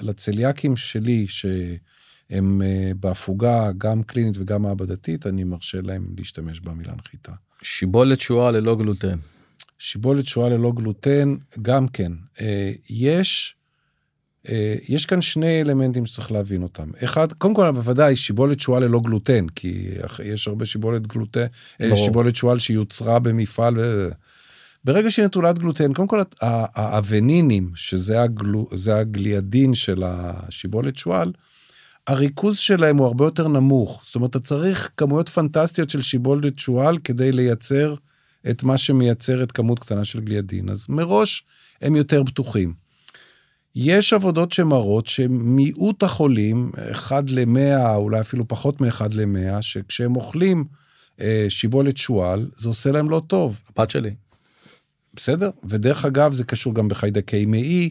לצליאקים 0.00 0.76
שלי, 0.76 1.26
שהם 1.28 2.62
אה, 2.62 2.92
בהפוגה, 3.00 3.70
גם 3.78 4.02
קלינית 4.02 4.38
וגם 4.38 4.62
מעבדתית, 4.62 5.26
אני 5.26 5.44
מרשה 5.44 5.78
להם 5.82 6.06
להשתמש 6.16 6.60
במילה 6.60 6.92
נחיתה. 6.94 7.32
שיבולת 7.62 8.20
שואה 8.20 8.50
ללא 8.50 8.76
גלוטן. 8.76 9.16
שיבולת 9.78 10.26
שואה 10.26 10.48
ללא 10.48 10.72
גלוטן, 10.72 11.36
גם 11.62 11.88
כן. 11.88 12.12
יש 12.90 13.55
יש 14.88 15.06
כאן 15.06 15.22
שני 15.22 15.60
אלמנטים 15.60 16.06
שצריך 16.06 16.32
להבין 16.32 16.62
אותם. 16.62 16.90
אחד, 17.04 17.32
קודם 17.32 17.54
כל 17.54 17.70
בוודאי 17.70 18.16
שיבולת 18.16 18.60
שועל 18.60 18.84
ללא 18.84 19.00
גלוטן, 19.00 19.46
כי 19.54 19.88
יש 20.24 20.48
הרבה 20.48 20.66
שיבולת 20.66 21.06
גלוטן, 21.06 21.46
אה, 21.80 21.96
שיבולת 21.96 22.36
שועל 22.36 22.58
שיוצרה 22.58 23.18
במפעל. 23.18 23.74
ברגע 24.84 25.10
שהיא 25.10 25.24
נטולת 25.24 25.58
גלוטן, 25.58 25.92
קודם 25.92 26.08
כל 26.08 26.22
האבנינים, 26.40 27.70
שזה 27.74 28.22
הגלו, 28.22 28.68
הגליאדין 28.92 29.74
של 29.74 30.02
השיבולת 30.06 30.96
שועל, 30.96 31.32
הריכוז 32.06 32.58
שלהם 32.58 32.96
הוא 32.96 33.06
הרבה 33.06 33.24
יותר 33.24 33.48
נמוך. 33.48 34.02
זאת 34.04 34.14
אומרת, 34.14 34.30
אתה 34.30 34.40
צריך 34.40 34.90
כמויות 34.96 35.28
פנטסטיות 35.28 35.90
של 35.90 36.02
שיבולת 36.02 36.58
שועל 36.58 36.98
כדי 36.98 37.32
לייצר 37.32 37.94
את 38.50 38.62
מה 38.62 38.76
שמייצר 38.76 39.42
את 39.42 39.52
כמות 39.52 39.78
קטנה 39.78 40.04
של 40.04 40.20
גליאדין. 40.20 40.68
אז 40.68 40.86
מראש 40.88 41.44
הם 41.82 41.96
יותר 41.96 42.22
בטוחים. 42.22 42.85
יש 43.78 44.12
עבודות 44.12 44.52
שמראות 44.52 45.06
שמיעוט 45.06 46.02
החולים, 46.02 46.70
אחד 46.90 47.30
למאה, 47.30 47.94
אולי 47.94 48.20
אפילו 48.20 48.48
פחות 48.48 48.80
מאחד 48.80 49.14
למאה, 49.14 49.62
שכשהם 49.62 50.16
אוכלים 50.16 50.64
אה, 51.20 51.46
שיבולת 51.48 51.96
שועל, 51.96 52.46
זה 52.56 52.68
עושה 52.68 52.90
להם 52.90 53.10
לא 53.10 53.22
טוב. 53.26 53.60
הבת 53.70 53.90
שלי. 53.90 54.14
בסדר? 55.14 55.50
ודרך 55.64 56.04
אגב, 56.04 56.32
זה 56.32 56.44
קשור 56.44 56.74
גם 56.74 56.88
בחיידקי 56.88 57.46
מעי. 57.46 57.90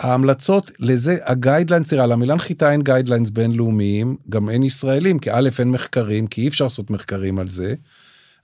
ההמלצות 0.00 0.70
לזה, 0.78 1.16
ה 1.24 1.29
guidelines, 1.29 1.88
תראה, 1.88 2.06
לעמילן 2.06 2.34
חיטה 2.34 2.72
אין 2.72 2.82
guidelines 2.82 3.30
בינלאומיים, 3.30 4.16
גם 4.28 4.50
אין 4.50 4.62
ישראלים, 4.62 5.18
כי 5.18 5.30
א', 5.30 5.48
אין 5.58 5.70
מחקרים, 5.70 6.26
כי 6.26 6.42
אי 6.42 6.48
אפשר 6.48 6.64
לעשות 6.64 6.90
מחקרים 6.90 7.38
על 7.38 7.48
זה, 7.48 7.74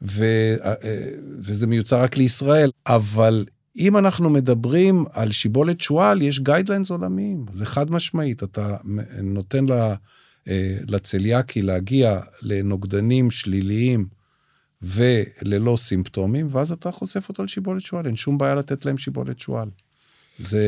ו, 0.03 0.25
אה, 0.65 0.75
אה, 0.85 1.09
וזה 1.41 1.67
מיוצר 1.67 2.03
רק 2.03 2.17
לישראל, 2.17 2.71
אבל 2.87 3.45
אם 3.79 3.97
אנחנו 3.97 4.31
מדברים 4.31 5.05
על 5.13 5.33
שיבולת 5.33 5.81
שועל, 5.81 6.23
יש 6.23 6.41
guidelines 6.41 6.91
עולמיים, 6.91 7.45
זה 7.53 7.67
חד 7.67 7.91
משמעית, 7.91 8.43
אתה 8.43 8.77
נותן 9.23 9.67
לה, 9.67 9.95
אה, 10.49 10.77
לצליאקי 10.89 11.63
להגיע 11.63 12.21
לנוגדנים 12.43 13.31
שליליים 13.31 14.07
וללא 14.83 15.77
סימפטומים, 15.77 16.49
ואז 16.51 16.73
אתה 16.73 16.91
חושף 16.91 17.29
אותו 17.29 17.45
לשיבולת 17.45 17.83
שועל, 17.83 18.07
אין 18.07 18.17
שום 18.17 18.39
בעיה 18.39 18.55
לתת 18.55 18.85
להם 18.85 18.99
שיבולת 18.99 19.39
שועל. 19.39 19.69
זה, 20.39 20.63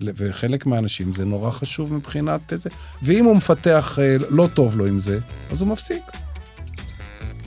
וחלק 0.00 0.66
מהאנשים 0.66 1.14
זה 1.14 1.24
נורא 1.24 1.50
חשוב 1.50 1.94
מבחינת 1.94 2.52
זה, 2.54 2.70
ואם 3.02 3.24
הוא 3.24 3.36
מפתח 3.36 3.98
אה, 4.02 4.16
לא 4.30 4.48
טוב 4.54 4.76
לו 4.76 4.86
עם 4.86 5.00
זה, 5.00 5.18
אז 5.50 5.60
הוא 5.60 5.68
מפסיק. 5.68 6.02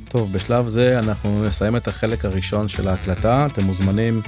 טוב, 0.09 0.33
בשלב 0.33 0.67
זה 0.67 0.99
אנחנו 0.99 1.45
נסיים 1.45 1.75
את 1.75 1.87
החלק 1.87 2.25
הראשון 2.25 2.67
של 2.67 2.87
ההקלטה. 2.87 3.45
אתם 3.45 3.63
מוזמנים 3.63 4.21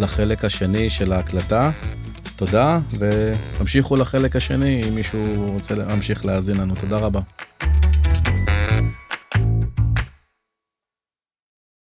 לחלק 0.00 0.44
השני 0.44 0.90
של 0.90 1.12
ההקלטה. 1.12 1.70
תודה, 2.36 2.78
והמשיכו 2.98 3.96
לחלק 3.96 4.36
השני 4.36 4.82
אם 4.88 4.94
מישהו 4.94 5.50
רוצה 5.54 5.74
להמשיך 5.74 6.24
להאזין 6.24 6.56
לנו. 6.56 6.74
תודה 6.74 6.98
רבה. 6.98 7.20